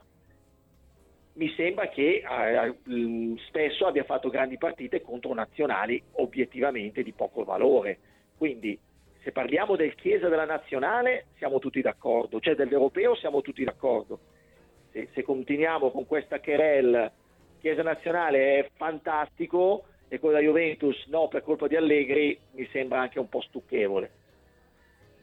mi 1.33 1.53
sembra 1.55 1.89
che 1.89 2.23
eh, 2.23 3.35
spesso 3.47 3.87
abbia 3.87 4.03
fatto 4.03 4.29
grandi 4.29 4.57
partite 4.57 5.01
contro 5.01 5.33
nazionali 5.33 6.01
obiettivamente 6.13 7.01
di 7.01 7.11
poco 7.11 7.43
valore. 7.43 7.97
Quindi 8.37 8.77
se 9.27 9.33
parliamo 9.33 9.75
del 9.75 9.93
Chiesa 9.95 10.29
della 10.29 10.45
nazionale 10.45 11.25
siamo 11.37 11.59
tutti 11.59 11.81
d'accordo, 11.81 12.39
cioè 12.39 12.55
dell'europeo 12.55 13.13
siamo 13.17 13.41
tutti 13.41 13.61
d'accordo. 13.65 14.19
Se, 14.93 15.09
se 15.13 15.21
continuiamo 15.21 15.91
con 15.91 16.05
questa 16.05 16.39
querel 16.39 17.11
Chiesa 17.59 17.81
nazionale 17.81 18.59
è 18.59 18.69
fantastico 18.77 19.83
e 20.07 20.17
con 20.19 20.31
la 20.31 20.39
Juventus 20.39 21.07
no 21.07 21.27
per 21.27 21.43
colpa 21.43 21.67
di 21.67 21.75
Allegri 21.75 22.39
mi 22.51 22.69
sembra 22.71 23.01
anche 23.01 23.19
un 23.19 23.27
po' 23.27 23.41
stucchevole. 23.41 24.11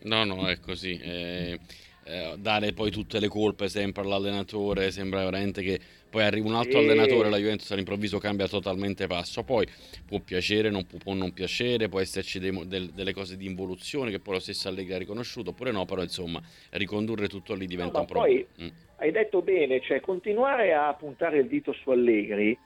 No, 0.00 0.24
no, 0.24 0.48
è 0.50 0.60
così. 0.60 1.00
Eh, 1.02 1.58
eh, 2.06 2.34
dare 2.38 2.72
poi 2.72 2.90
tutte 2.90 3.18
le 3.18 3.28
colpe 3.28 3.68
sempre 3.68 4.02
all'allenatore 4.02 4.90
sembra 4.90 5.24
veramente 5.24 5.62
che 5.62 5.80
poi 6.10 6.22
arriva 6.22 6.46
un 6.46 6.54
altro 6.54 6.78
sì. 6.78 6.84
allenatore 6.84 7.30
la 7.30 7.38
Juventus 7.38 7.70
all'improvviso 7.70 8.18
cambia 8.18 8.46
totalmente 8.46 9.06
passo 9.06 9.42
poi 9.42 9.66
può 10.06 10.20
piacere 10.20 10.68
non 10.70 10.86
può, 10.86 10.98
può 10.98 11.14
non 11.14 11.32
piacere 11.32 11.88
può 11.88 12.00
esserci 12.00 12.38
dei, 12.38 12.66
del, 12.66 12.90
delle 12.90 13.12
cose 13.12 13.36
di 13.36 13.46
involuzione 13.46 14.10
che 14.10 14.20
poi 14.20 14.34
lo 14.34 14.40
stesso 14.40 14.68
Allegri 14.68 14.92
ha 14.92 14.98
riconosciuto 14.98 15.50
oppure 15.50 15.70
no 15.70 15.84
però 15.86 16.02
insomma 16.02 16.42
ricondurre 16.72 17.26
tutto 17.26 17.54
lì 17.54 17.66
diventa 17.66 17.94
no, 17.94 18.00
un 18.00 18.06
problema 18.06 18.34
poi 18.34 18.64
mm. 18.64 18.68
hai 18.96 19.10
detto 19.10 19.40
bene 19.40 19.80
cioè 19.80 20.00
continuare 20.00 20.74
a 20.74 20.92
puntare 20.94 21.38
il 21.38 21.46
dito 21.46 21.72
su 21.72 21.90
Allegri 21.90 22.56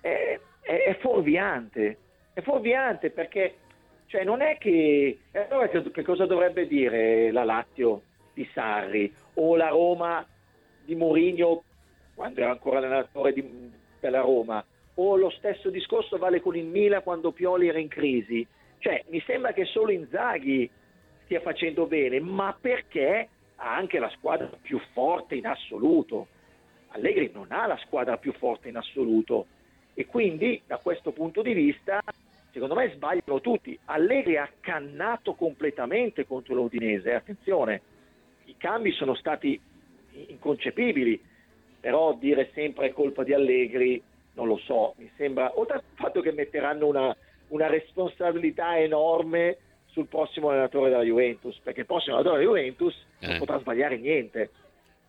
è, 0.00 0.40
è, 0.60 0.72
è 0.72 0.98
fuorviante 0.98 1.98
è 2.32 2.40
fuorviante 2.40 3.10
perché 3.10 3.54
cioè 4.06 4.24
non 4.24 4.40
è 4.40 4.58
che 4.58 5.18
allora 5.32 5.68
che 5.68 6.02
cosa 6.02 6.26
dovrebbe 6.26 6.66
dire 6.66 7.30
la 7.30 7.44
Lazio 7.44 8.02
di 8.38 8.48
Sarri 8.52 9.12
o 9.34 9.56
la 9.56 9.68
Roma 9.68 10.24
di 10.84 10.94
Mourinho 10.94 11.64
quando 12.14 12.40
era 12.40 12.52
ancora 12.52 12.78
allenatore 12.78 13.32
di, 13.32 13.72
della 13.98 14.20
Roma 14.20 14.64
o 14.94 15.16
lo 15.16 15.30
stesso 15.30 15.70
discorso 15.70 16.18
vale 16.18 16.40
con 16.40 16.54
il 16.56 16.64
Milan 16.64 17.02
quando 17.02 17.32
Pioli 17.32 17.68
era 17.68 17.78
in 17.78 17.88
crisi. 17.88 18.46
Cioè 18.78 19.04
mi 19.08 19.20
sembra 19.26 19.52
che 19.52 19.64
solo 19.64 19.90
Inzaghi 19.90 20.70
stia 21.24 21.40
facendo 21.40 21.86
bene 21.86 22.20
ma 22.20 22.56
perché 22.58 23.28
ha 23.56 23.74
anche 23.74 23.98
la 23.98 24.08
squadra 24.10 24.48
più 24.60 24.78
forte 24.92 25.34
in 25.34 25.46
assoluto. 25.46 26.28
Allegri 26.90 27.30
non 27.34 27.48
ha 27.50 27.66
la 27.66 27.78
squadra 27.78 28.18
più 28.18 28.32
forte 28.32 28.68
in 28.68 28.76
assoluto. 28.76 29.46
E 29.94 30.06
quindi 30.06 30.62
da 30.64 30.78
questo 30.78 31.10
punto 31.10 31.42
di 31.42 31.52
vista 31.54 32.00
secondo 32.52 32.76
me 32.76 32.92
sbagliano 32.94 33.40
tutti. 33.40 33.76
Allegri 33.86 34.36
ha 34.36 34.48
cannato 34.60 35.34
completamente 35.34 36.24
contro 36.24 36.54
l'Udinese 36.54 37.14
attenzione 37.14 37.82
cambi 38.58 38.92
sono 38.92 39.14
stati 39.14 39.58
inconcepibili, 40.26 41.20
però 41.80 42.14
dire 42.14 42.50
sempre 42.52 42.92
colpa 42.92 43.24
di 43.24 43.32
Allegri 43.32 44.02
non 44.34 44.46
lo 44.46 44.58
so, 44.58 44.94
mi 44.98 45.10
sembra, 45.16 45.58
oltre 45.58 45.76
al 45.76 45.82
fatto 45.94 46.20
che 46.20 46.30
metteranno 46.30 46.86
una, 46.86 47.14
una 47.48 47.66
responsabilità 47.66 48.78
enorme 48.78 49.56
sul 49.86 50.06
prossimo 50.06 50.50
allenatore 50.50 50.90
della 50.90 51.02
Juventus, 51.02 51.58
perché 51.60 51.80
il 51.80 51.86
prossimo 51.86 52.16
allenatore 52.16 52.44
della 52.44 52.56
Juventus 52.56 52.94
eh. 53.18 53.26
non 53.26 53.38
potrà 53.38 53.58
sbagliare 53.58 53.98
niente. 53.98 54.50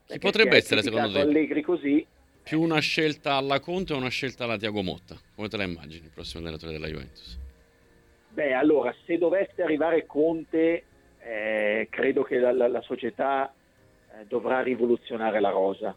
Chi 0.08 0.18
potrebbe 0.18 0.58
essere 0.58 0.82
secondo 0.82 1.12
te? 1.12 1.20
Allegri 1.20 1.62
così. 1.62 2.06
Più 2.42 2.60
una 2.60 2.80
scelta 2.80 3.36
alla 3.36 3.60
Conte 3.60 3.94
o 3.94 3.98
una 3.98 4.10
scelta 4.10 4.46
alla 4.46 4.58
Tiago 4.58 4.82
Motta? 4.82 5.16
Come 5.36 5.48
te 5.48 5.58
la 5.58 5.64
immagini 5.64 6.06
il 6.06 6.12
prossimo 6.12 6.42
allenatore 6.42 6.72
della 6.72 6.88
Juventus? 6.88 7.38
Beh, 8.30 8.54
allora, 8.54 8.96
se 9.06 9.20
dovesse 9.20 9.62
arrivare 9.62 10.08
Conte 10.08 10.84
eh, 11.20 11.88
credo 11.90 12.24
che 12.24 12.38
la, 12.40 12.52
la, 12.52 12.68
la 12.68 12.82
società 12.82 13.52
eh, 13.52 14.26
dovrà 14.28 14.62
rivoluzionare 14.62 15.40
la 15.40 15.50
rosa, 15.50 15.96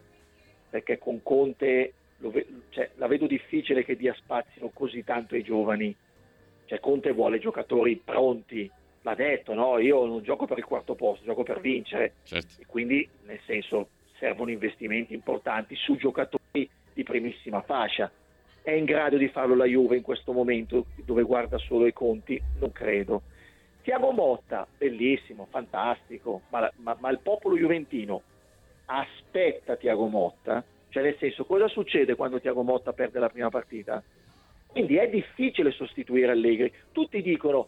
perché 0.69 0.97
con 0.97 1.21
Conte 1.23 1.93
ve- 2.17 2.47
cioè, 2.69 2.91
la 2.95 3.07
vedo 3.07 3.27
difficile 3.27 3.83
che 3.83 3.95
dia 3.95 4.13
spazio 4.13 4.69
così 4.73 5.03
tanto 5.03 5.35
ai 5.35 5.43
giovani. 5.43 5.95
Cioè, 6.65 6.79
Conte 6.79 7.11
vuole 7.11 7.39
giocatori 7.39 8.01
pronti, 8.03 8.69
l'ha 9.01 9.15
detto, 9.15 9.53
no? 9.53 9.79
io 9.79 10.05
non 10.05 10.23
gioco 10.23 10.45
per 10.45 10.57
il 10.57 10.65
quarto 10.65 10.95
posto, 10.95 11.25
gioco 11.25 11.43
per 11.43 11.59
vincere. 11.59 12.13
Certo. 12.23 12.61
E 12.61 12.65
quindi, 12.65 13.07
nel 13.23 13.39
senso, 13.45 13.89
servono 14.17 14.51
investimenti 14.51 15.13
importanti 15.13 15.75
su 15.75 15.95
giocatori 15.97 16.69
di 16.93 17.03
primissima 17.03 17.61
fascia. 17.61 18.11
È 18.61 18.71
in 18.71 18.85
grado 18.85 19.17
di 19.17 19.27
farlo 19.27 19.55
la 19.55 19.65
Juve 19.65 19.97
in 19.97 20.03
questo 20.03 20.31
momento 20.31 20.85
dove 21.03 21.23
guarda 21.23 21.57
solo 21.57 21.85
i 21.85 21.91
conti? 21.91 22.41
Non 22.59 22.71
credo. 22.71 23.23
Tiago 23.83 24.11
Motta, 24.11 24.65
bellissimo, 24.77 25.45
fantastico, 25.49 26.43
ma, 26.49 26.71
ma, 26.77 26.95
ma 26.99 27.09
il 27.09 27.19
popolo 27.19 27.57
juventino 27.57 28.21
aspetta 28.85 29.75
Tiago 29.75 30.07
Motta? 30.07 30.63
Cioè 30.87 31.03
nel 31.03 31.17
senso, 31.19 31.43
cosa 31.43 31.67
succede 31.67 32.15
quando 32.15 32.39
Tiago 32.39 32.63
Motta 32.63 32.93
perde 32.93 33.19
la 33.19 33.27
prima 33.27 33.49
partita? 33.49 34.01
Quindi 34.67 34.95
è 34.95 35.09
difficile 35.09 35.71
sostituire 35.71 36.31
Allegri. 36.31 36.73
Tutti 36.93 37.21
dicono 37.21 37.67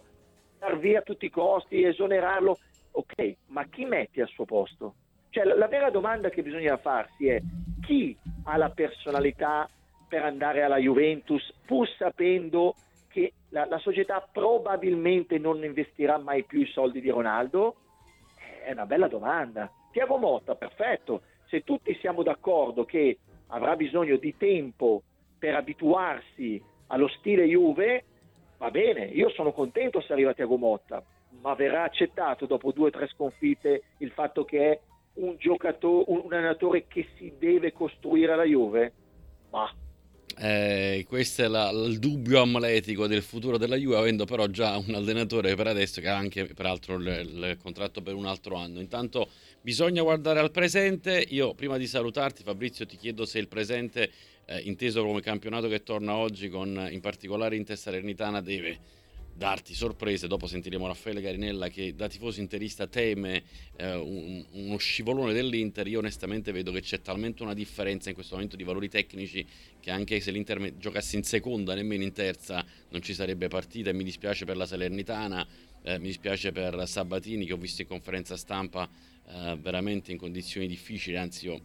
dar 0.58 0.80
via 0.80 0.99
a 0.99 1.01
tutti 1.01 1.25
i 1.25 1.30
costi, 1.30 1.84
esonerarlo. 1.84 2.58
Ok, 2.91 3.36
ma 3.47 3.65
chi 3.65 3.84
metti 3.84 4.21
al 4.21 4.30
suo 4.30 4.45
posto? 4.45 4.93
Cioè 5.32 5.43
la, 5.43 5.56
la 5.56 5.67
vera 5.67 5.89
domanda 5.89 6.30
che 6.30 6.43
bisogna 6.43 6.78
farsi 6.78 7.28
è 7.28 7.41
chi 7.82 8.17
ha 8.45 8.56
la 8.56 8.69
personalità 8.69 9.69
per 10.08 10.23
andare 10.23 10.63
alla 10.63 10.78
Juventus 10.78 11.54
pur 11.65 11.89
sapendo 11.97 12.73
che 13.15 13.32
la, 13.51 13.65
la, 13.65 13.78
società 13.78 14.28
probabilmente 14.30 15.38
non 15.38 15.63
investirà 15.63 16.17
mai 16.17 16.43
più 16.43 16.60
i 16.60 16.65
soldi 16.65 16.99
di 16.99 17.10
Ronaldo? 17.10 17.75
È 18.62 18.69
una 18.73 18.86
bella 18.86 19.08
domanda. 19.08 19.71
Tiago 19.93 20.17
Motta, 20.17 20.56
perfetto. 20.56 21.21
Se 21.47 21.63
tutti 21.63 21.97
siamo 22.01 22.23
d'accordo 22.23 22.84
che 22.84 23.19
avrà 23.47 23.78
bisogno 23.78 24.17
di 24.17 24.36
tempo 24.36 25.04
per 25.39 25.56
abituarsi 25.56 26.62
allo 26.88 27.08
stile 27.08 27.45
Juve, 27.45 28.04
va 28.58 28.69
bene, 28.69 29.06
io 29.06 29.30
sono 29.30 29.54
contento 29.54 30.01
se 30.01 30.12
arriva 30.12 30.34
Tiago 30.34 30.58
Motta, 30.58 31.01
ma 31.39 31.54
verrà 31.54 31.84
accettato 31.84 32.45
dopo 32.45 32.73
due 32.73 32.88
o 32.88 32.91
tre 32.91 33.08
sconfitte 33.08 33.84
il 33.99 34.12
fatto 34.12 34.43
che 34.43 34.71
è 34.71 34.80
un 35.13 35.38
giocatore, 35.38 36.04
un 36.08 36.34
allenatore 36.34 36.86
che 36.88 37.08
si 37.15 37.34
deve 37.39 37.71
costruire 37.71 38.36
la 38.36 38.43
Juve? 38.43 38.91
Ma 39.51 39.71
eh, 40.37 41.05
questo 41.07 41.43
è 41.43 41.47
la, 41.47 41.69
il 41.69 41.97
dubbio 41.99 42.41
amletico 42.41 43.07
del 43.07 43.21
futuro 43.21 43.57
della 43.57 43.77
Juve, 43.77 43.97
avendo 43.97 44.25
però 44.25 44.47
già 44.47 44.75
un 44.77 44.93
allenatore 44.93 45.55
per 45.55 45.67
adesso 45.67 46.01
che 46.01 46.09
ha 46.09 46.17
anche 46.17 46.45
peraltro 46.45 46.95
il, 46.95 47.07
il, 47.07 47.57
contratto 47.61 48.01
per 48.01 48.15
un 48.15 48.25
altro 48.25 48.55
anno. 48.55 48.81
Intanto 48.81 49.29
bisogna 49.61 50.01
guardare 50.01 50.39
al 50.39 50.51
presente. 50.51 51.25
Io 51.29 51.53
prima 51.53 51.77
di 51.77 51.87
salutarti, 51.87 52.43
Fabrizio, 52.43 52.85
ti 52.85 52.97
chiedo 52.97 53.25
se 53.25 53.39
il 53.39 53.47
presente, 53.47 54.11
eh, 54.45 54.59
inteso 54.59 55.03
come 55.05 55.21
campionato 55.21 55.69
che 55.69 55.83
torna 55.83 56.15
oggi, 56.15 56.49
con 56.49 56.87
in 56.91 56.99
particolare 56.99 57.55
Inter 57.55 57.77
Salernitana, 57.77 58.41
deve 58.41 58.77
darti 59.35 59.73
sorprese. 59.73 60.27
Dopo 60.27 60.47
sentiremo 60.47 60.87
Raffaele 60.87 61.21
Garinella 61.21 61.67
che 61.67 61.93
da 61.93 62.07
tifoso 62.07 62.39
interista 62.39 62.87
teme 62.87 63.43
eh, 63.75 63.93
un, 63.95 64.43
uno 64.51 64.77
scivolone 64.77 65.33
dell'Inter. 65.33 65.87
Io 65.87 65.99
onestamente 65.99 66.51
vedo 66.51 66.71
che 66.71 66.81
c'è 66.81 67.01
talmente 67.01 67.43
una 67.43 67.53
differenza 67.53 68.09
in 68.09 68.15
questo 68.15 68.35
momento 68.35 68.55
di 68.55 68.63
valori 68.63 68.89
tecnici 68.89 69.45
che 69.79 69.91
anche 69.91 70.19
se 70.21 70.31
l'Inter 70.31 70.77
giocasse 70.77 71.17
in 71.17 71.23
seconda, 71.23 71.75
nemmeno 71.75 72.03
in 72.03 72.13
terza, 72.13 72.65
non 72.89 73.01
ci 73.01 73.13
sarebbe 73.13 73.47
partita. 73.47 73.89
E 73.89 73.93
mi 73.93 74.03
dispiace 74.03 74.45
per 74.45 74.55
la 74.55 74.65
Salernitana, 74.65 75.45
eh, 75.83 75.99
mi 75.99 76.07
dispiace 76.07 76.51
per 76.51 76.87
Sabatini 76.87 77.45
che 77.45 77.53
ho 77.53 77.57
visto 77.57 77.81
in 77.81 77.87
conferenza 77.87 78.37
stampa 78.37 78.89
eh, 79.27 79.57
veramente 79.61 80.11
in 80.11 80.17
condizioni 80.17 80.65
difficili. 80.65 81.17
Anzi, 81.17 81.45
io 81.45 81.61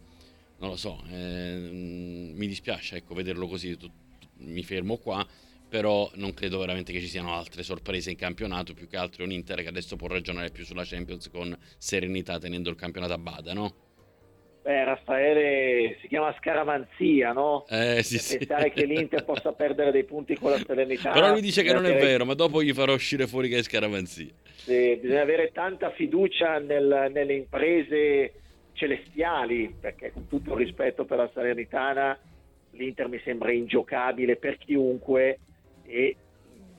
non 0.59 0.69
lo 0.69 0.75
so, 0.75 1.01
eh, 1.09 1.69
mi 1.71 2.47
dispiace 2.47 2.97
ecco, 2.97 3.13
vederlo 3.13 3.47
così. 3.47 3.77
Mi 4.43 4.63
fermo 4.63 4.97
qua 4.97 5.25
però 5.71 6.11
non 6.15 6.33
credo 6.33 6.59
veramente 6.59 6.91
che 6.91 6.99
ci 6.99 7.07
siano 7.07 7.33
altre 7.33 7.63
sorprese 7.63 8.11
in 8.11 8.17
campionato, 8.17 8.73
più 8.73 8.89
che 8.89 8.97
altro 8.97 9.23
un 9.23 9.31
Inter 9.31 9.61
che 9.61 9.69
adesso 9.69 9.95
può 9.95 10.09
ragionare 10.09 10.49
più 10.49 10.65
sulla 10.65 10.83
Champions 10.83 11.29
con 11.29 11.57
serenità 11.77 12.37
tenendo 12.39 12.69
il 12.69 12.75
campionato 12.75 13.13
a 13.13 13.17
bada, 13.17 13.53
no? 13.53 13.73
Beh, 14.63 14.83
Raffaele 14.83 15.97
si 16.01 16.09
chiama 16.09 16.35
scaramanzia, 16.37 17.31
no? 17.31 17.65
Eh, 17.69 18.03
sì, 18.03 18.19
sì. 18.19 18.37
Pensare 18.39 18.71
che 18.71 18.83
l'Inter 18.83 19.23
possa 19.23 19.53
perdere 19.55 19.91
dei 19.91 20.03
punti 20.03 20.35
con 20.35 20.51
la 20.51 20.59
serenità. 20.59 21.11
Però 21.11 21.31
lui 21.31 21.39
dice 21.39 21.63
che 21.63 21.71
non 21.71 21.85
è 21.85 21.97
vero, 21.97 22.25
ma 22.25 22.33
dopo 22.33 22.61
gli 22.61 22.73
farò 22.73 22.93
uscire 22.93 23.25
fuori 23.25 23.47
che 23.47 23.59
è 23.59 23.63
scaramanzia. 23.63 24.27
Sì, 24.57 24.97
bisogna 25.01 25.21
avere 25.21 25.51
tanta 25.53 25.91
fiducia 25.91 26.59
nel, 26.59 27.09
nelle 27.13 27.33
imprese 27.33 28.33
celestiali, 28.73 29.73
perché 29.79 30.11
con 30.11 30.27
tutto 30.27 30.51
il 30.51 30.65
rispetto 30.65 31.05
per 31.05 31.17
la 31.17 31.29
Salernitana, 31.33 32.19
l'Inter 32.71 33.07
mi 33.07 33.21
sembra 33.23 33.53
ingiocabile 33.53 34.35
per 34.35 34.57
chiunque 34.57 35.39
e 35.85 36.15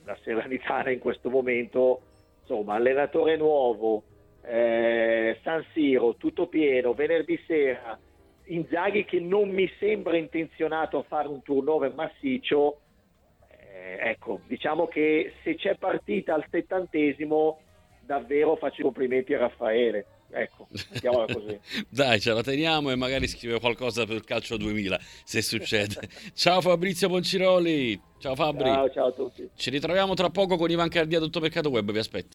la 0.05 0.17
Serenitana 0.23 0.91
in 0.91 0.99
questo 0.99 1.29
momento, 1.29 2.01
insomma, 2.41 2.75
allenatore 2.75 3.37
nuovo, 3.37 4.03
eh, 4.43 5.37
San 5.43 5.65
Siro, 5.73 6.15
tutto 6.15 6.47
pieno, 6.47 6.93
venerdì 6.93 7.39
sera, 7.45 7.97
Inzaghi 8.45 9.05
che 9.05 9.21
non 9.21 9.49
mi 9.49 9.69
sembra 9.79 10.17
intenzionato 10.17 10.97
a 10.97 11.03
fare 11.03 11.29
un 11.29 11.41
turnover 11.41 11.93
massiccio, 11.93 12.81
eh, 13.47 13.97
ecco, 14.09 14.41
diciamo 14.47 14.87
che 14.87 15.33
se 15.43 15.55
c'è 15.55 15.75
partita 15.75 16.33
al 16.33 16.45
settantesimo, 16.49 17.59
davvero 18.01 18.57
faccio 18.57 18.81
i 18.81 18.83
complimenti 18.83 19.33
a 19.33 19.39
Raffaele. 19.39 20.05
Ecco, 20.35 20.67
mettiamola 20.91 21.31
così. 21.31 21.59
Dai, 21.89 22.19
ce 22.19 22.33
la 22.33 22.41
teniamo 22.41 22.89
e 22.89 22.95
magari 22.95 23.27
scrive 23.27 23.59
qualcosa 23.59 24.05
per 24.05 24.15
il 24.15 24.23
calcio 24.23 24.57
2000 24.57 24.99
se 25.23 25.41
succede. 25.43 26.09
ciao 26.33 26.59
Fabrizio 26.59 27.07
Ponciroli. 27.07 28.01
Ciao 28.17 28.35
Fabri. 28.35 28.63
Ciao, 28.63 28.89
ciao 28.89 29.07
a 29.07 29.11
tutti. 29.11 29.49
Ci 29.53 29.69
ritroviamo 29.69 30.13
tra 30.13 30.29
poco 30.29 30.55
con 30.55 30.71
Ivan 30.71 30.89
Cardia, 30.89 31.19
tutto 31.19 31.39
mercato 31.39 31.69
web, 31.69 31.91
vi 31.91 31.99
aspetto. 31.99 32.29